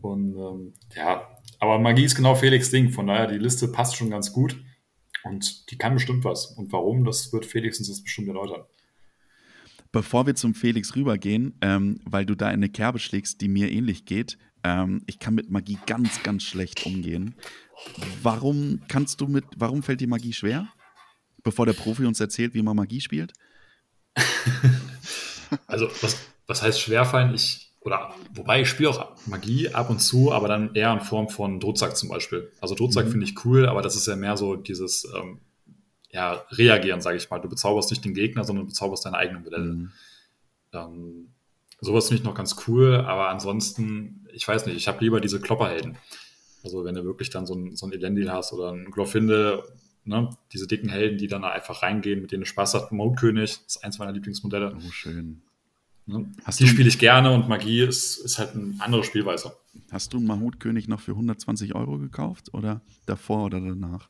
[0.00, 1.26] Und ähm, ja,
[1.58, 2.90] aber Magie ist genau Felix Ding.
[2.90, 4.62] Von daher, die Liste passt schon ganz gut.
[5.24, 6.46] Und die kann bestimmt was.
[6.46, 8.62] Und warum, das wird Felix uns jetzt bestimmt erläutern.
[9.92, 13.70] Bevor wir zum Felix rübergehen, ähm, weil du da in eine Kerbe schlägst, die mir
[13.70, 17.34] ähnlich geht, ähm, ich kann mit Magie ganz, ganz schlecht umgehen.
[18.22, 20.68] Warum kannst du mit, warum fällt dir Magie schwer?
[21.42, 23.32] Bevor der Profi uns erzählt, wie man Magie spielt?
[25.66, 27.34] also, was, was heißt schwerfallen?
[27.34, 31.30] Ich, oder, wobei ich spiele auch Magie ab und zu, aber dann eher in Form
[31.30, 32.52] von Drucksack zum Beispiel.
[32.60, 33.10] Also Drucksack mhm.
[33.12, 35.40] finde ich cool, aber das ist ja mehr so dieses, ähm,
[36.10, 37.38] ja, reagieren, sage ich mal.
[37.38, 39.72] Du bezauberst nicht den Gegner, sondern du bezauberst deine eigenen Modelle.
[39.72, 39.92] Mhm.
[40.72, 41.34] Ähm,
[41.80, 45.40] sowas finde ich noch ganz cool, aber ansonsten, ich weiß nicht, ich habe lieber diese
[45.40, 45.96] Klopperhelden.
[46.62, 49.64] Also wenn du wirklich dann so ein, so ein Elendil hast oder ein Glorfinde,
[50.04, 52.92] ne, diese dicken Helden, die dann einfach reingehen, mit denen du Spaß hast.
[52.92, 54.76] Mode-König ist eins meiner Lieblingsmodelle.
[54.76, 55.42] Oh, schön.
[56.06, 56.26] Ne?
[56.58, 59.52] die spiele ich gerne und Magie ist, ist halt eine andere Spielweise.
[59.90, 64.08] Hast du einen Mahut-König noch für 120 Euro gekauft oder davor oder danach?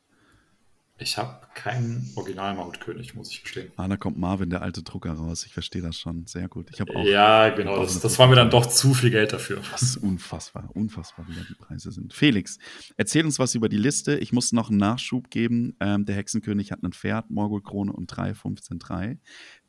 [1.01, 3.71] Ich habe keinen original Mautkönig, muss ich gestehen.
[3.75, 5.47] Ah, da kommt Marvin, der alte Drucker, raus.
[5.47, 6.27] Ich verstehe das schon.
[6.27, 6.69] Sehr gut.
[6.71, 7.81] Ich auch, ja, genau.
[7.81, 9.63] Das, das war mir dann doch zu viel Geld dafür.
[9.71, 10.69] Das ist unfassbar.
[10.75, 12.13] Unfassbar, wie da die Preise sind.
[12.13, 12.59] Felix,
[12.97, 14.19] erzähl uns was über die Liste.
[14.19, 15.75] Ich muss noch einen Nachschub geben.
[15.79, 19.19] Ähm, der Hexenkönig hat ein Pferd, Morgulkrone und 3, 15, 3.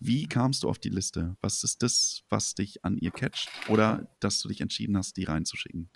[0.01, 1.37] Wie kamst du auf die Liste?
[1.41, 3.49] Was ist das, was dich an ihr catcht?
[3.69, 5.89] Oder dass du dich entschieden hast, die reinzuschicken?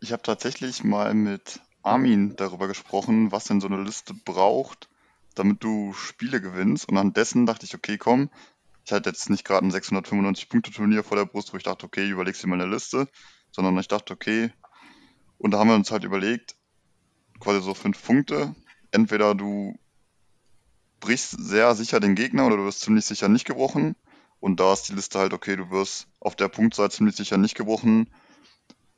[0.00, 4.88] Ich habe tatsächlich mal mit Armin darüber gesprochen, was denn so eine Liste braucht,
[5.34, 6.88] damit du Spiele gewinnst.
[6.88, 8.28] Und an dessen dachte ich, okay, komm,
[8.84, 12.42] ich hatte jetzt nicht gerade ein 695-Punkte-Turnier vor der Brust, wo ich dachte, okay, überlegst
[12.42, 13.08] dir mal eine Liste,
[13.50, 14.50] sondern ich dachte, okay,
[15.38, 16.56] und da haben wir uns halt überlegt,
[17.40, 18.54] quasi so fünf Punkte.
[18.90, 19.78] Entweder du
[21.00, 23.96] brichst sehr sicher den Gegner oder du wirst ziemlich sicher nicht gebrochen.
[24.40, 27.54] Und da ist die Liste halt, okay, du wirst auf der Punktzahl ziemlich sicher nicht
[27.54, 28.10] gebrochen,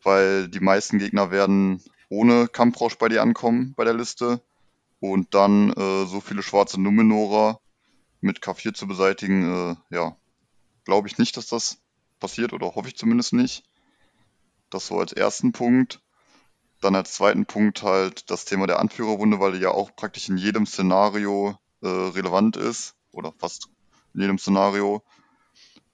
[0.02, 4.40] weil die meisten Gegner werden ohne Kampfrausch bei dir ankommen bei der Liste.
[5.00, 7.60] Und dann äh, so viele schwarze Numenora
[8.20, 10.16] mit K4 zu beseitigen, äh, ja,
[10.84, 11.78] glaube ich nicht, dass das
[12.18, 13.64] passiert oder hoffe ich zumindest nicht.
[14.70, 16.00] Das so als ersten Punkt.
[16.80, 20.36] Dann als zweiten Punkt halt das Thema der Anführerwunde, weil die ja auch praktisch in
[20.36, 23.68] jedem Szenario äh, relevant ist oder fast
[24.14, 25.02] in jedem Szenario.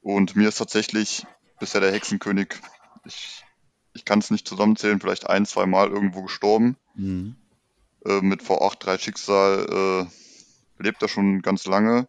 [0.01, 1.27] Und mir ist tatsächlich
[1.59, 2.61] bisher der Hexenkönig,
[3.05, 3.45] ich
[3.95, 6.77] ich kann es nicht zusammenzählen, vielleicht ein, zwei Mal irgendwo gestorben.
[6.95, 7.37] Mhm.
[8.05, 12.09] Äh, mit V8, 3 Schicksal äh, lebt er schon ganz lange.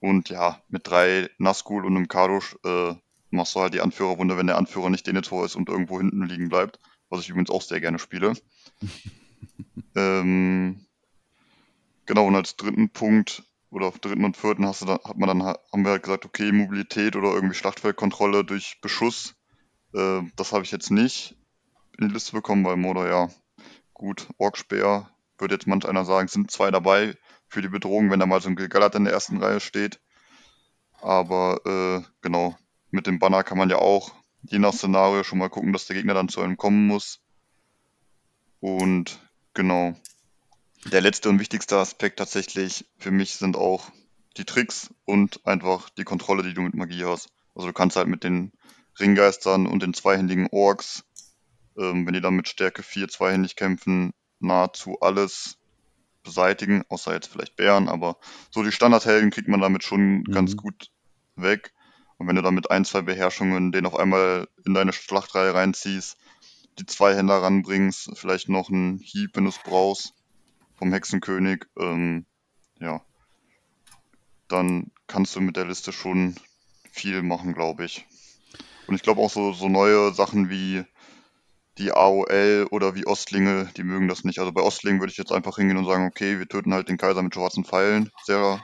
[0.00, 2.94] Und ja, mit drei Nazgul und einem Kadosh äh,
[3.30, 6.48] machst du halt die Anführerwunde, wenn der Anführer nicht Denethor ist und irgendwo hinten liegen
[6.48, 6.80] bleibt.
[7.08, 8.32] Was ich übrigens auch sehr gerne spiele.
[9.96, 10.86] ähm,
[12.06, 15.28] genau, und als dritten Punkt oder auf dritten und vierten hast du dann, hat man
[15.28, 19.34] dann, haben wir halt gesagt, okay, Mobilität oder irgendwie Schlachtfeldkontrolle durch Beschuss
[19.94, 21.36] äh, das habe ich jetzt nicht
[21.98, 23.28] in die Liste bekommen, weil Moder ja
[23.94, 27.16] gut, Orkspeer, würde jetzt manch einer sagen, sind zwei dabei
[27.48, 30.00] für die Bedrohung, wenn da mal so ein Gilgalad in der ersten Reihe steht.
[31.00, 32.56] Aber äh, genau,
[32.90, 34.12] mit dem Banner kann man ja auch
[34.42, 37.20] je nach Szenario schon mal gucken, dass der Gegner dann zu einem kommen muss.
[38.60, 39.20] Und
[39.54, 39.94] genau.
[40.86, 43.90] Der letzte und wichtigste Aspekt tatsächlich für mich sind auch
[44.36, 47.28] die Tricks und einfach die Kontrolle, die du mit Magie hast.
[47.54, 48.52] Also du kannst halt mit den
[48.98, 51.04] Ringgeistern und den zweihändigen Orks,
[51.78, 55.58] ähm, wenn die dann mit Stärke 4 zweihändig kämpfen, nahezu alles
[56.22, 58.16] beseitigen, außer jetzt vielleicht Bären, aber
[58.50, 60.24] so die Standardhelden kriegt man damit schon mhm.
[60.24, 60.90] ganz gut
[61.36, 61.72] weg.
[62.18, 66.16] Und wenn du dann mit ein, zwei Beherrschungen den auf einmal in deine Schlachtreihe reinziehst,
[66.78, 70.14] die zwei Händler ranbringst, vielleicht noch einen Hieb, wenn du es brauchst,
[70.76, 72.24] vom Hexenkönig, ähm,
[72.78, 73.02] ja,
[74.48, 76.36] dann kannst du mit der Liste schon
[76.90, 78.06] viel machen, glaube ich.
[78.86, 80.84] Und ich glaube auch so, so neue Sachen wie
[81.78, 84.38] die AOL oder wie Ostlinge, die mögen das nicht.
[84.38, 86.98] Also bei Ostlingen würde ich jetzt einfach hingehen und sagen, okay, wir töten halt den
[86.98, 88.10] Kaiser mit schwarzen Pfeilen.
[88.24, 88.62] Sehr,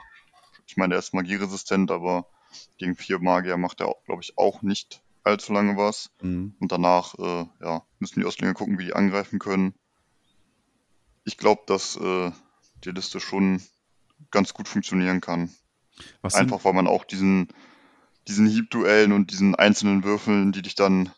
[0.67, 2.27] ich meine, der ist magieresistent, aber
[2.77, 6.11] gegen vier Magier macht er, glaube ich, auch nicht allzu lange was.
[6.21, 6.55] Mhm.
[6.59, 9.73] Und danach, äh, ja, müssen die Ostlinge gucken, wie die angreifen können.
[11.25, 12.31] Ich glaube, dass äh,
[12.83, 13.61] die Liste schon
[14.31, 15.51] ganz gut funktionieren kann.
[16.21, 17.49] Was Einfach weil man auch diesen
[18.29, 21.11] diesen Hiebduellen und diesen einzelnen Würfeln, die dich dann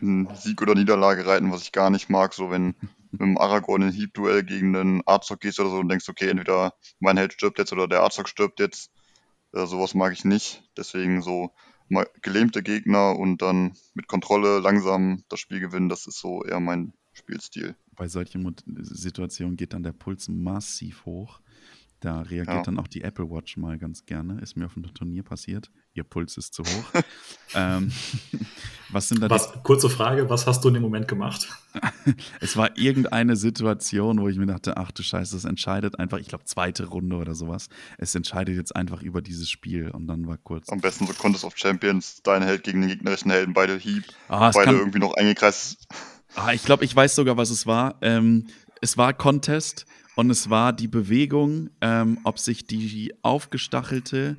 [0.00, 2.34] in Sieg oder Niederlage reiten, was ich gar nicht mag.
[2.34, 2.74] So, wenn
[3.10, 6.74] mit dem Aragorn in Heap-Duell gegen einen Arzog gehst oder so und denkst, okay, entweder
[7.00, 8.90] mein Held stirbt jetzt oder der Arzog stirbt jetzt.
[9.52, 10.62] Äh, sowas mag ich nicht.
[10.76, 11.52] Deswegen so
[12.20, 16.92] gelähmte Gegner und dann mit Kontrolle langsam das Spiel gewinnen, das ist so eher mein
[17.12, 17.76] Spielstil.
[17.92, 21.40] Bei solchen Situationen geht dann der Puls massiv hoch.
[22.00, 22.62] Da reagiert ja.
[22.62, 24.38] dann auch die Apple Watch mal ganz gerne.
[24.40, 25.70] Ist mir auf einem Turnier passiert.
[25.94, 27.02] Ihr Puls ist zu hoch.
[27.54, 27.90] ähm,
[28.90, 31.48] was sind da was, Kurze Frage, was hast du in dem Moment gemacht?
[32.40, 36.28] es war irgendeine Situation, wo ich mir dachte, ach du Scheiße, das entscheidet einfach, ich
[36.28, 37.68] glaube, zweite Runde oder sowas.
[37.96, 40.68] Es entscheidet jetzt einfach über dieses Spiel und dann war kurz.
[40.68, 44.50] Am besten so Contest of Champions, dein Held gegen den gegnerischen Helden, beide Heap, ah,
[44.50, 45.88] beide kann, irgendwie noch eingekreist.
[46.34, 47.96] Ah, ich glaube, ich weiß sogar, was es war.
[48.02, 48.48] Ähm,
[48.82, 49.86] es war Contest
[50.16, 54.36] und es war die Bewegung, ähm, ob sich die aufgestachelte,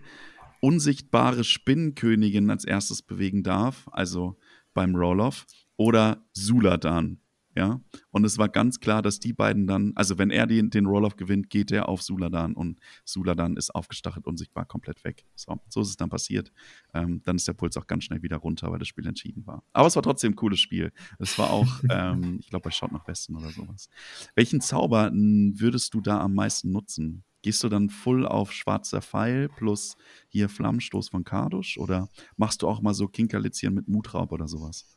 [0.60, 4.38] unsichtbare Spinnenkönigin als erstes bewegen darf, also
[4.74, 5.46] beim Roll-Off,
[5.78, 7.20] oder Suladan.
[7.58, 7.82] Ja,
[8.12, 11.16] und es war ganz klar, dass die beiden dann, also wenn er den, den Roll-Off
[11.16, 15.26] gewinnt, geht er auf Suladan und Suladan ist aufgestachelt, unsichtbar, komplett weg.
[15.34, 16.52] So, so ist es dann passiert.
[16.94, 19.64] Ähm, dann ist der Puls auch ganz schnell wieder runter, weil das Spiel entschieden war.
[19.74, 20.92] Aber es war trotzdem ein cooles Spiel.
[21.18, 23.90] Es war auch, ähm, ich glaube, bei Shot nach Westen oder sowas.
[24.36, 27.24] Welchen Zauber würdest du da am meisten nutzen?
[27.42, 29.98] Gehst du dann full auf schwarzer Pfeil plus
[30.28, 34.97] hier Flammenstoß von Kardusch oder machst du auch mal so Kinkerlitzchen mit Mutraub oder sowas?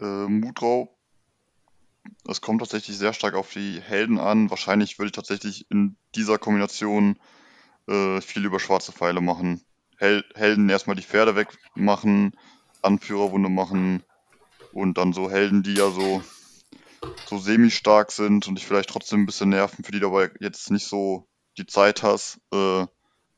[0.00, 0.96] Äh, Mutraub,
[2.24, 4.50] das kommt tatsächlich sehr stark auf die Helden an.
[4.50, 7.18] Wahrscheinlich würde ich tatsächlich in dieser Kombination
[7.86, 9.62] äh, viel über schwarze Pfeile machen.
[9.98, 12.36] Hel Helden erstmal die Pferde wegmachen,
[12.82, 14.02] Anführerwunde machen
[14.72, 16.22] und dann so Helden, die ja so,
[17.26, 20.70] so semi-stark sind und dich vielleicht trotzdem ein bisschen nerven, für die du aber jetzt
[20.70, 22.86] nicht so die Zeit hast, äh,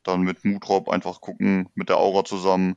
[0.03, 2.77] dann mit Mutraub einfach gucken, mit der Aura zusammen,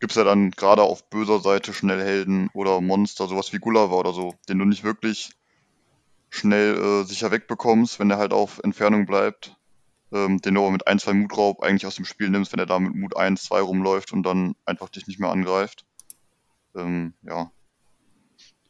[0.00, 3.96] gibt es ja dann gerade auf böser Seite schnell Helden oder Monster, sowas wie Gulliver
[3.96, 5.30] oder so, den du nicht wirklich
[6.28, 9.56] schnell äh, sicher wegbekommst, wenn er halt auf Entfernung bleibt.
[10.12, 12.66] Ähm, den du aber mit ein, zwei Mutraub eigentlich aus dem Spiel nimmst, wenn er
[12.66, 15.84] da mit Mut 1, 2 rumläuft und dann einfach dich nicht mehr angreift.
[16.76, 17.50] Ähm, ja.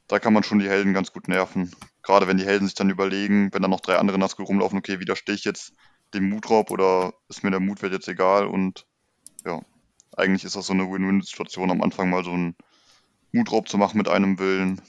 [0.08, 1.74] Da kann man schon die Helden ganz gut nerven.
[2.02, 4.98] Gerade wenn die Helden sich dann überlegen, wenn da noch drei andere Nazgul rumlaufen, okay,
[4.98, 5.74] widerstehe ich jetzt
[6.14, 8.86] dem Mutraub oder ist mir der Mutwert jetzt egal und
[9.44, 9.60] ja
[10.16, 12.56] eigentlich ist das so eine Win-Win-Situation am Anfang mal so einen
[13.32, 14.80] Mutraub zu machen mit einem Willen,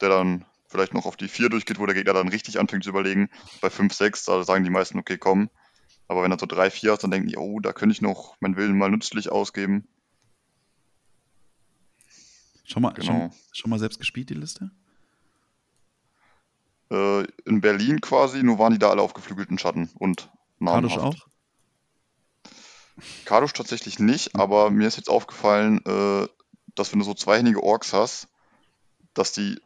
[0.00, 2.90] der dann vielleicht noch auf die 4 durchgeht, wo der Gegner dann richtig anfängt zu
[2.90, 3.30] überlegen.
[3.60, 5.48] Bei 5, 6, da sagen die meisten, okay, komm.
[6.06, 8.36] Aber wenn er so 3, 4 hat, dann denken die, oh, da könnte ich noch
[8.40, 9.88] meinen Willen mal nützlich ausgeben.
[12.64, 13.06] Schon mal, genau.
[13.06, 14.70] schon, schon mal selbst gespielt, die Liste?
[16.90, 20.98] Äh, in Berlin quasi, nur waren die da alle auf geflügelten Schatten und namhaft.
[20.98, 21.33] auch?
[23.24, 26.28] Kardusch tatsächlich nicht, aber mir ist jetzt aufgefallen, äh,
[26.74, 28.28] dass wenn du so zweihändige Orks hast,
[29.14, 29.60] dass die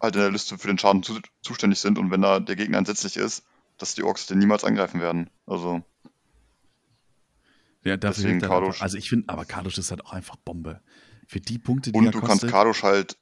[0.00, 2.78] halt in der Liste für den Schaden zu, zuständig sind und wenn da der Gegner
[2.78, 3.44] entsetzlich ist,
[3.78, 5.30] dass die Orks den niemals angreifen werden.
[5.46, 5.82] Also.
[7.84, 8.80] Ja, dafür deswegen Kardusch.
[8.80, 10.80] also ich finde, aber Kardusch ist halt auch einfach Bombe.
[11.26, 13.16] Für die Punkte, die Und du kostet, kannst Kardusch halt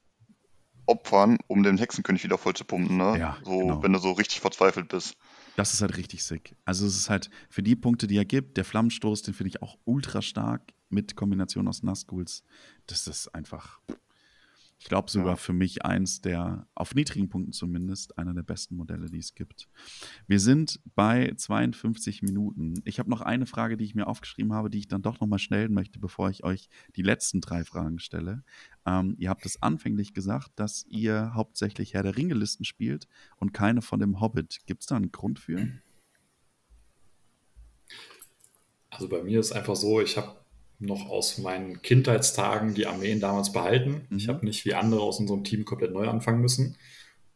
[0.86, 3.18] opfern, um den Hexenkönig wieder voll zu pumpen, ne?
[3.18, 3.82] Ja, so, genau.
[3.82, 5.16] wenn du so richtig verzweifelt bist.
[5.56, 6.56] Das ist halt richtig sick.
[6.64, 9.62] Also es ist halt für die Punkte, die er gibt, der Flammenstoß, den finde ich
[9.62, 12.42] auch ultra stark mit Kombination aus Nazguls.
[12.86, 13.80] Das ist einfach,
[14.80, 15.36] ich glaube sogar ja.
[15.36, 19.68] für mich eins der, auf niedrigen Punkten zumindest, einer der besten Modelle, die es gibt.
[20.26, 22.80] Wir sind bei 52 Minuten.
[22.86, 25.38] Ich habe noch eine Frage, die ich mir aufgeschrieben habe, die ich dann doch nochmal
[25.38, 28.42] stellen möchte, bevor ich euch die letzten drei Fragen stelle.
[28.86, 33.06] Ähm, ihr habt es anfänglich gesagt, dass ihr hauptsächlich Herr der Ringe-Listen spielt
[33.36, 34.60] und keine von dem Hobbit.
[34.64, 35.68] Gibt es da einen Grund für?
[38.88, 40.39] Also bei mir ist einfach so, ich habe
[40.80, 44.06] noch aus meinen Kindheitstagen die Armeen damals behalten.
[44.08, 44.16] Mhm.
[44.16, 46.76] Ich habe nicht wie andere aus unserem Team komplett neu anfangen müssen.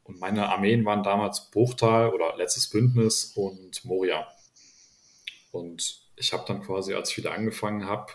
[0.02, 4.26] Und meine Armeen waren damals Bruchtal oder Letztes Bündnis und Moria.
[5.52, 8.12] Und ich habe dann quasi, als ich wieder angefangen habe,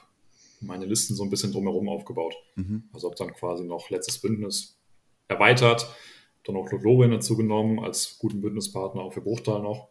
[0.62, 2.36] meine Listen so ein bisschen drumherum aufgebaut.
[2.56, 2.90] Mhm.
[2.92, 4.78] Also habe dann quasi noch Letztes Bündnis
[5.28, 5.88] erweitert,
[6.44, 9.90] dann auch Lothlorien dazu genommen als guten Bündnispartner auch für Bruchtal noch.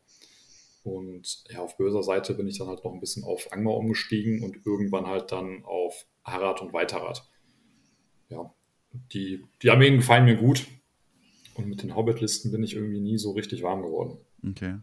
[0.83, 4.43] Und ja, auf böser Seite bin ich dann halt noch ein bisschen auf Angmar umgestiegen
[4.43, 7.29] und irgendwann halt dann auf Harad und Weiterrad.
[8.29, 8.55] Ja,
[9.13, 10.67] die, die Armeen gefallen mir gut.
[11.55, 14.19] Und mit den Hobbit-Listen bin ich irgendwie nie so richtig warm geworden.
[14.49, 14.79] Okay.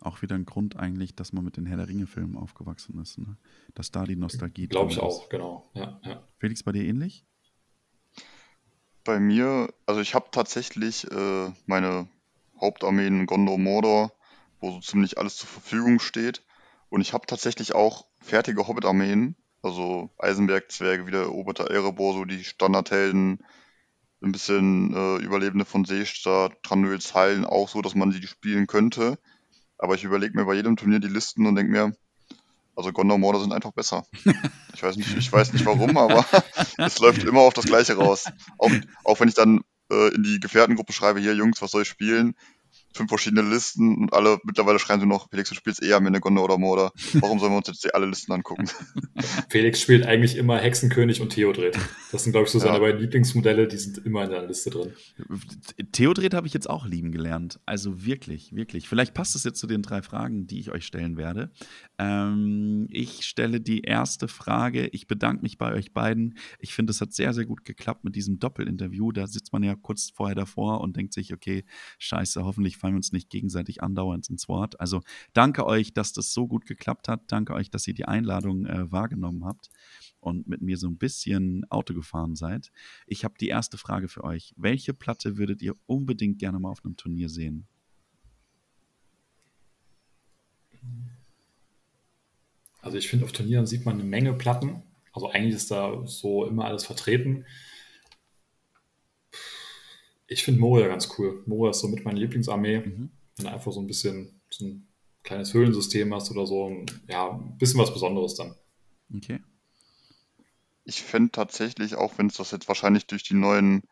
[0.00, 3.18] Auch wieder ein Grund eigentlich, dass man mit den Herr der Ringe-Filmen aufgewachsen ist.
[3.18, 3.36] Ne?
[3.74, 5.70] Dass da die Nostalgie Glaube ich auch, genau.
[5.74, 6.22] Ja, ja.
[6.38, 7.24] Felix, bei dir ähnlich?
[9.04, 12.08] Bei mir, also ich habe tatsächlich äh, meine
[12.60, 14.12] Hauptarmeen Gondor, Mordor
[14.60, 16.42] wo so ziemlich alles zur Verfügung steht.
[16.90, 22.44] Und ich habe tatsächlich auch fertige Hobbit-Armeen, Also Eisenberg-Zwerge wie der Oberter Erebor, so die
[22.44, 23.44] Standardhelden,
[24.22, 29.18] ein bisschen äh, Überlebende von Seestadt, Tranöls Hallen, auch so, dass man sie spielen könnte.
[29.78, 31.92] Aber ich überlege mir bei jedem Turnier die Listen und denke mir,
[32.74, 34.04] also Gondor Morde sind einfach besser.
[34.74, 36.24] Ich weiß nicht, ich weiß nicht warum, aber
[36.78, 38.26] es läuft immer auf das Gleiche raus.
[38.58, 38.70] Auch,
[39.02, 42.36] auch wenn ich dann äh, in die Gefährtengruppe schreibe, hier Jungs, was soll ich spielen?
[42.94, 46.58] Fünf verschiedene Listen und alle mittlerweile schreiben sie noch, Felix, du spielst eher Menegonder oder
[46.58, 46.92] Mordor.
[47.14, 48.68] Warum sollen wir uns jetzt alle Listen angucken?
[49.48, 51.78] Felix spielt eigentlich immer Hexenkönig und Theodred.
[52.12, 52.80] Das sind, glaube ich, so seine ja.
[52.80, 54.92] beiden Lieblingsmodelle, die sind immer in der Liste drin.
[55.92, 57.60] Theodred habe ich jetzt auch lieben gelernt.
[57.66, 58.88] Also wirklich, wirklich.
[58.88, 61.50] Vielleicht passt es jetzt zu den drei Fragen, die ich euch stellen werde.
[61.98, 64.86] Ähm, ich stelle die erste Frage.
[64.88, 66.38] Ich bedanke mich bei euch beiden.
[66.58, 69.12] Ich finde, es hat sehr, sehr gut geklappt mit diesem Doppelinterview.
[69.12, 71.64] Da sitzt man ja kurz vorher davor und denkt sich, okay,
[71.98, 74.80] scheiße, hoffentlich fallen wir uns nicht gegenseitig andauernd ins Wort.
[74.80, 75.02] Also
[75.34, 77.20] danke euch, dass das so gut geklappt hat.
[77.30, 79.68] Danke euch, dass ihr die Einladung äh, wahrgenommen habt
[80.20, 82.72] und mit mir so ein bisschen Auto gefahren seid.
[83.06, 84.54] Ich habe die erste Frage für euch.
[84.56, 87.66] Welche Platte würdet ihr unbedingt gerne mal auf einem Turnier sehen?
[92.80, 94.82] Also ich finde, auf Turnieren sieht man eine Menge Platten.
[95.12, 97.44] Also eigentlich ist da so immer alles vertreten.
[100.28, 101.42] Ich finde Moria ganz cool.
[101.46, 102.80] Moria ist so mit meiner Lieblingsarmee.
[102.80, 103.10] Mhm.
[103.36, 104.86] Wenn du einfach so ein bisschen so ein
[105.22, 106.84] kleines Höhlensystem hast oder so.
[107.08, 108.54] Ja, ein bisschen was Besonderes dann.
[109.14, 109.40] Okay.
[110.84, 113.82] Ich fände tatsächlich, auch wenn es das jetzt wahrscheinlich durch die neuen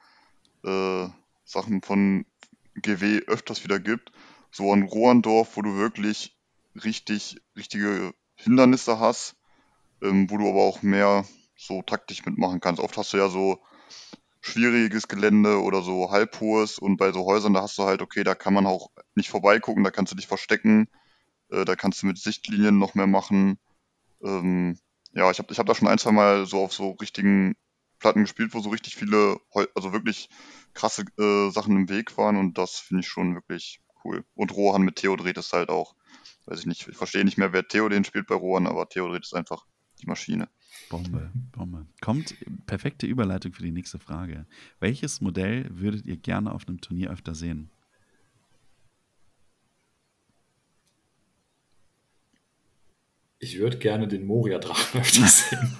[0.64, 1.08] äh,
[1.44, 2.26] Sachen von
[2.74, 4.12] GW öfters wieder gibt,
[4.50, 6.36] so ein Rohrendorf, wo du wirklich
[6.74, 9.36] richtig, richtige Hindernisse hast,
[10.02, 11.24] ähm, wo du aber auch mehr
[11.56, 12.80] so taktisch mitmachen kannst.
[12.80, 13.58] Oft hast du ja so
[14.46, 18.34] schwieriges Gelände oder so halbhohes und bei so Häusern, da hast du halt, okay, da
[18.34, 20.88] kann man auch nicht vorbeigucken, da kannst du dich verstecken,
[21.50, 23.58] äh, da kannst du mit Sichtlinien noch mehr machen.
[24.22, 24.78] Ähm,
[25.12, 27.54] ja, ich habe ich hab da schon ein, zwei Mal so auf so richtigen
[27.98, 29.40] Platten gespielt, wo so richtig viele,
[29.74, 30.28] also wirklich
[30.74, 34.24] krasse äh, Sachen im Weg waren und das finde ich schon wirklich cool.
[34.34, 35.94] Und Rohan mit Theodred ist halt auch,
[36.46, 39.34] weiß ich nicht, ich verstehe nicht mehr, wer Theoden spielt bei Rohan, aber Theodred ist
[39.34, 39.66] einfach
[40.00, 40.48] die Maschine.
[40.90, 41.86] Bombe, Bombe.
[42.00, 42.34] Kommt
[42.66, 44.46] perfekte Überleitung für die nächste Frage.
[44.78, 47.70] Welches Modell würdet ihr gerne auf einem Turnier öfter sehen?
[53.38, 55.76] Ich würde gerne den Moria-Drachen öfter sehen.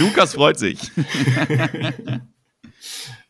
[0.00, 0.78] Lukas freut sich.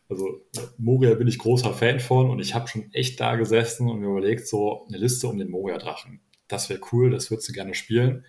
[0.09, 0.41] also
[0.77, 4.07] Moria bin ich großer Fan von und ich habe schon echt da gesessen und mir
[4.07, 6.21] überlegt, so eine Liste um den Moria-Drachen.
[6.47, 8.25] Das wäre cool, das würdest du gerne spielen.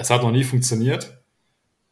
[0.00, 1.22] Es hat noch nie funktioniert,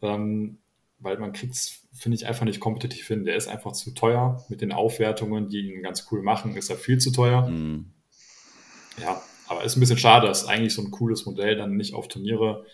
[0.01, 0.57] ähm,
[0.99, 3.27] weil man kriegt es, finde ich, einfach nicht kompetitiv hin.
[3.27, 4.43] Der ist einfach zu teuer.
[4.49, 7.47] Mit den Aufwertungen, die ihn ganz cool machen, ist er viel zu teuer.
[7.51, 7.93] Mhm.
[9.03, 12.09] Ja, aber ist ein bisschen schade, dass eigentlich so ein cooles Modell dann nicht auf
[12.09, 12.65] Turniere,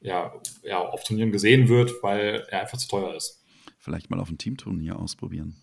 [0.00, 3.44] ja, ja, auf Turnieren gesehen wird, weil er einfach zu teuer ist.
[3.78, 5.56] Vielleicht mal auf ein Teamturnier ausprobieren.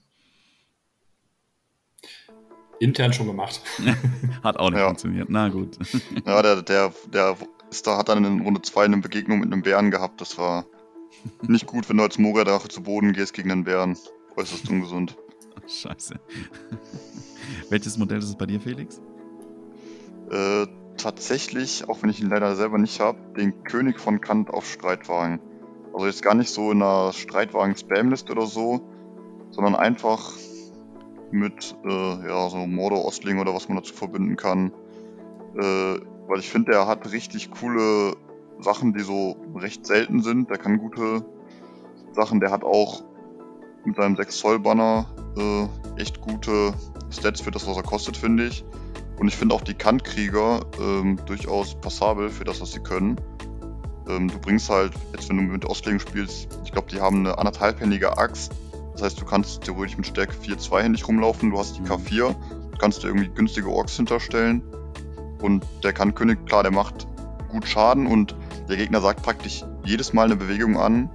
[2.80, 3.62] Intern schon gemacht.
[4.43, 4.86] Hat auch nicht ja.
[4.86, 5.28] funktioniert.
[5.28, 5.80] Na gut.
[6.26, 7.38] Ja, der, der, der
[7.72, 10.22] da, hat dann in Runde 2 eine Begegnung mit einem Bären gehabt.
[10.22, 10.65] Das war
[11.41, 13.97] nicht gut, wenn du als Moria-Drache zu Boden gehst gegen einen Bären.
[14.36, 15.17] Äußerst ungesund.
[15.67, 16.19] Scheiße.
[17.69, 19.01] Welches Modell ist es bei dir, Felix?
[20.30, 20.67] Äh,
[20.97, 25.39] tatsächlich, auch wenn ich ihn leider selber nicht habe, den König von Kant auf Streitwagen.
[25.93, 28.82] Also jetzt gar nicht so in einer Streitwagen-Spam-List oder so,
[29.49, 30.34] sondern einfach
[31.32, 34.72] mit äh, ja, so Mordor Ostling oder was man dazu verbinden kann.
[35.57, 38.15] Äh, weil ich finde, er hat richtig coole
[38.59, 40.49] Sachen, die so recht selten sind.
[40.49, 41.26] Der kann gute
[42.13, 42.39] Sachen.
[42.39, 43.03] Der hat auch
[43.86, 45.07] mit seinem 6 Zoll Banner
[45.38, 46.74] äh, echt gute
[47.09, 48.63] Stats für das, was er kostet, finde ich.
[49.19, 53.19] Und ich finde auch die Kantkrieger ähm, durchaus passabel für das, was sie können.
[54.07, 57.38] Ähm, du bringst halt, jetzt wenn du mit Ostlingen spielst, ich glaube, die haben eine
[57.38, 58.51] anderthalbhändige Axt.
[58.93, 61.51] Das heißt, du kannst theoretisch mit Stärke 4 zweihändig rumlaufen.
[61.51, 62.36] Du hast die K4,
[62.80, 64.63] kannst du irgendwie günstige Orks hinterstellen.
[65.42, 67.08] Und der Kantkönig, klar, der macht
[67.50, 68.36] gut Schaden und
[68.70, 71.10] der Gegner sagt praktisch jedes Mal eine Bewegung an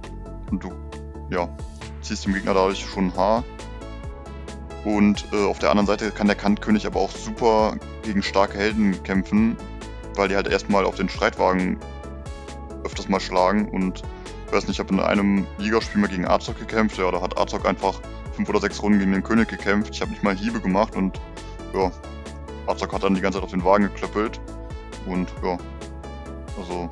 [0.51, 0.71] und du,
[1.29, 1.49] ja,
[2.01, 3.43] ziehst dem Gegner dadurch schon ein Haar.
[4.85, 9.01] Und äh, auf der anderen Seite kann der Kantkönig aber auch super gegen starke Helden
[9.03, 9.57] kämpfen,
[10.15, 11.77] weil die halt erstmal auf den Streitwagen
[12.83, 13.67] öfters mal schlagen.
[13.67, 14.03] Und
[14.47, 16.97] ich weiß nicht, ich habe in einem Ligaspiel mal gegen Azog gekämpft.
[16.97, 17.99] Ja, da hat Azog einfach
[18.33, 19.93] fünf oder sechs Runden gegen den König gekämpft.
[19.93, 21.19] Ich habe nicht mal Hiebe gemacht und
[21.73, 21.91] ja,
[22.67, 24.39] Azog hat dann die ganze Zeit auf den Wagen geklöppelt.
[25.05, 25.57] Und ja,
[26.57, 26.89] also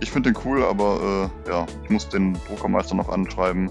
[0.00, 3.70] ich finde den cool, aber äh, ja, ich muss den Druckermeister noch anschreiben,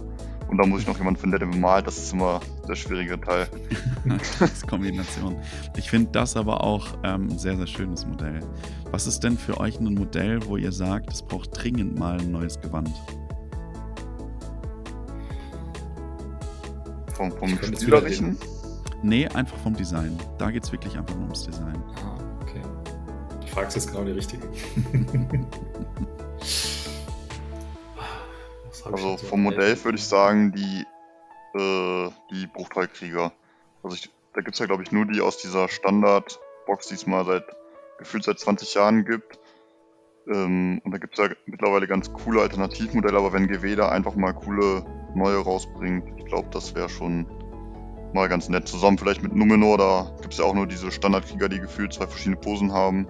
[0.50, 1.88] Und da muss ich noch jemanden finden, der den bemalt.
[1.88, 3.48] Das ist immer der schwierige Teil.
[4.06, 5.38] das ist Kombination.
[5.76, 8.40] Ich finde das aber auch ähm, ein sehr, sehr schönes Modell.
[8.92, 12.32] Was ist denn für euch ein Modell, wo ihr sagt, es braucht dringend mal ein
[12.32, 12.92] neues Gewand?
[17.14, 18.38] Vom, vom Spielerischen?
[19.04, 20.18] Nee, einfach vom Design.
[20.38, 21.84] Da geht es wirklich einfach nur ums Design.
[21.98, 22.62] Ah, okay.
[23.42, 24.48] Du fragst jetzt genau die Richtige.
[28.86, 30.86] also vom Modell würde ich sagen, die,
[31.58, 33.32] äh, die Bruchteilkrieger.
[33.84, 37.06] Also ich, da gibt es ja, glaube ich, nur die aus dieser Standard-Box, die es
[37.06, 37.46] mal seit
[38.00, 39.40] gefühlt seit 20 Jahren gibt.
[40.28, 44.16] Ähm, und da gibt es ja mittlerweile ganz coole Alternativmodelle, aber wenn GW da einfach
[44.16, 44.84] mal coole
[45.16, 47.26] neue rausbringt, ich glaube, das wäre schon
[48.14, 48.68] mal ganz nett.
[48.68, 52.08] Zusammen vielleicht mit Numenor, da gibt es ja auch nur diese Standardkrieger, die gefühlt zwei
[52.08, 53.08] verschiedene Posen haben.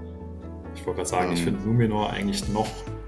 [0.76, 2.68] Ich wollte gerade sagen, ähm, ich finde Numenor eigentlich noch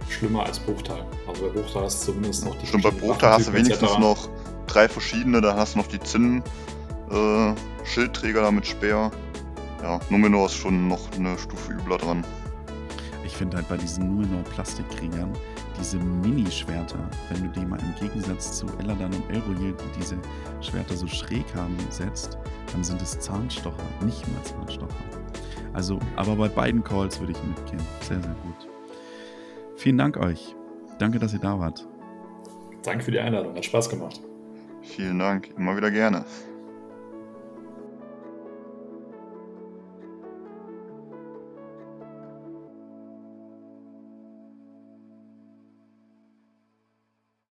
[0.09, 1.05] schlimmer als Bruchteil.
[1.27, 3.99] Also bei Bruchteil hast du zumindest noch die Stimmt, bei Bruchteil hast du wenigstens etc.
[3.99, 4.29] noch
[4.67, 6.43] drei verschiedene, dann hast du noch die Zinn
[7.11, 7.53] äh,
[7.85, 9.11] Schildträger da mit Speer.
[9.81, 12.23] Ja, Numenor ist schon noch eine Stufe übler dran.
[13.23, 15.31] Ich finde halt bei diesen Numenor-Plastikkriegern
[15.79, 16.99] diese Mini-Schwerter,
[17.29, 20.17] wenn du die mal im Gegensatz zu Eladan und Elrohir, die diese
[20.61, 22.37] Schwerter so schräg haben, setzt,
[22.71, 24.89] dann sind es Zahnstocher, nicht mal Zahnstocher.
[25.73, 27.81] Also, aber bei beiden Calls würde ich mitgehen.
[28.01, 28.67] Sehr, sehr gut.
[29.75, 30.55] Vielen Dank euch.
[30.97, 31.87] Danke, dass ihr da wart.
[32.83, 33.55] Danke für die Einladung.
[33.55, 34.21] Hat Spaß gemacht.
[34.81, 35.49] Vielen Dank.
[35.57, 36.25] Immer wieder gerne.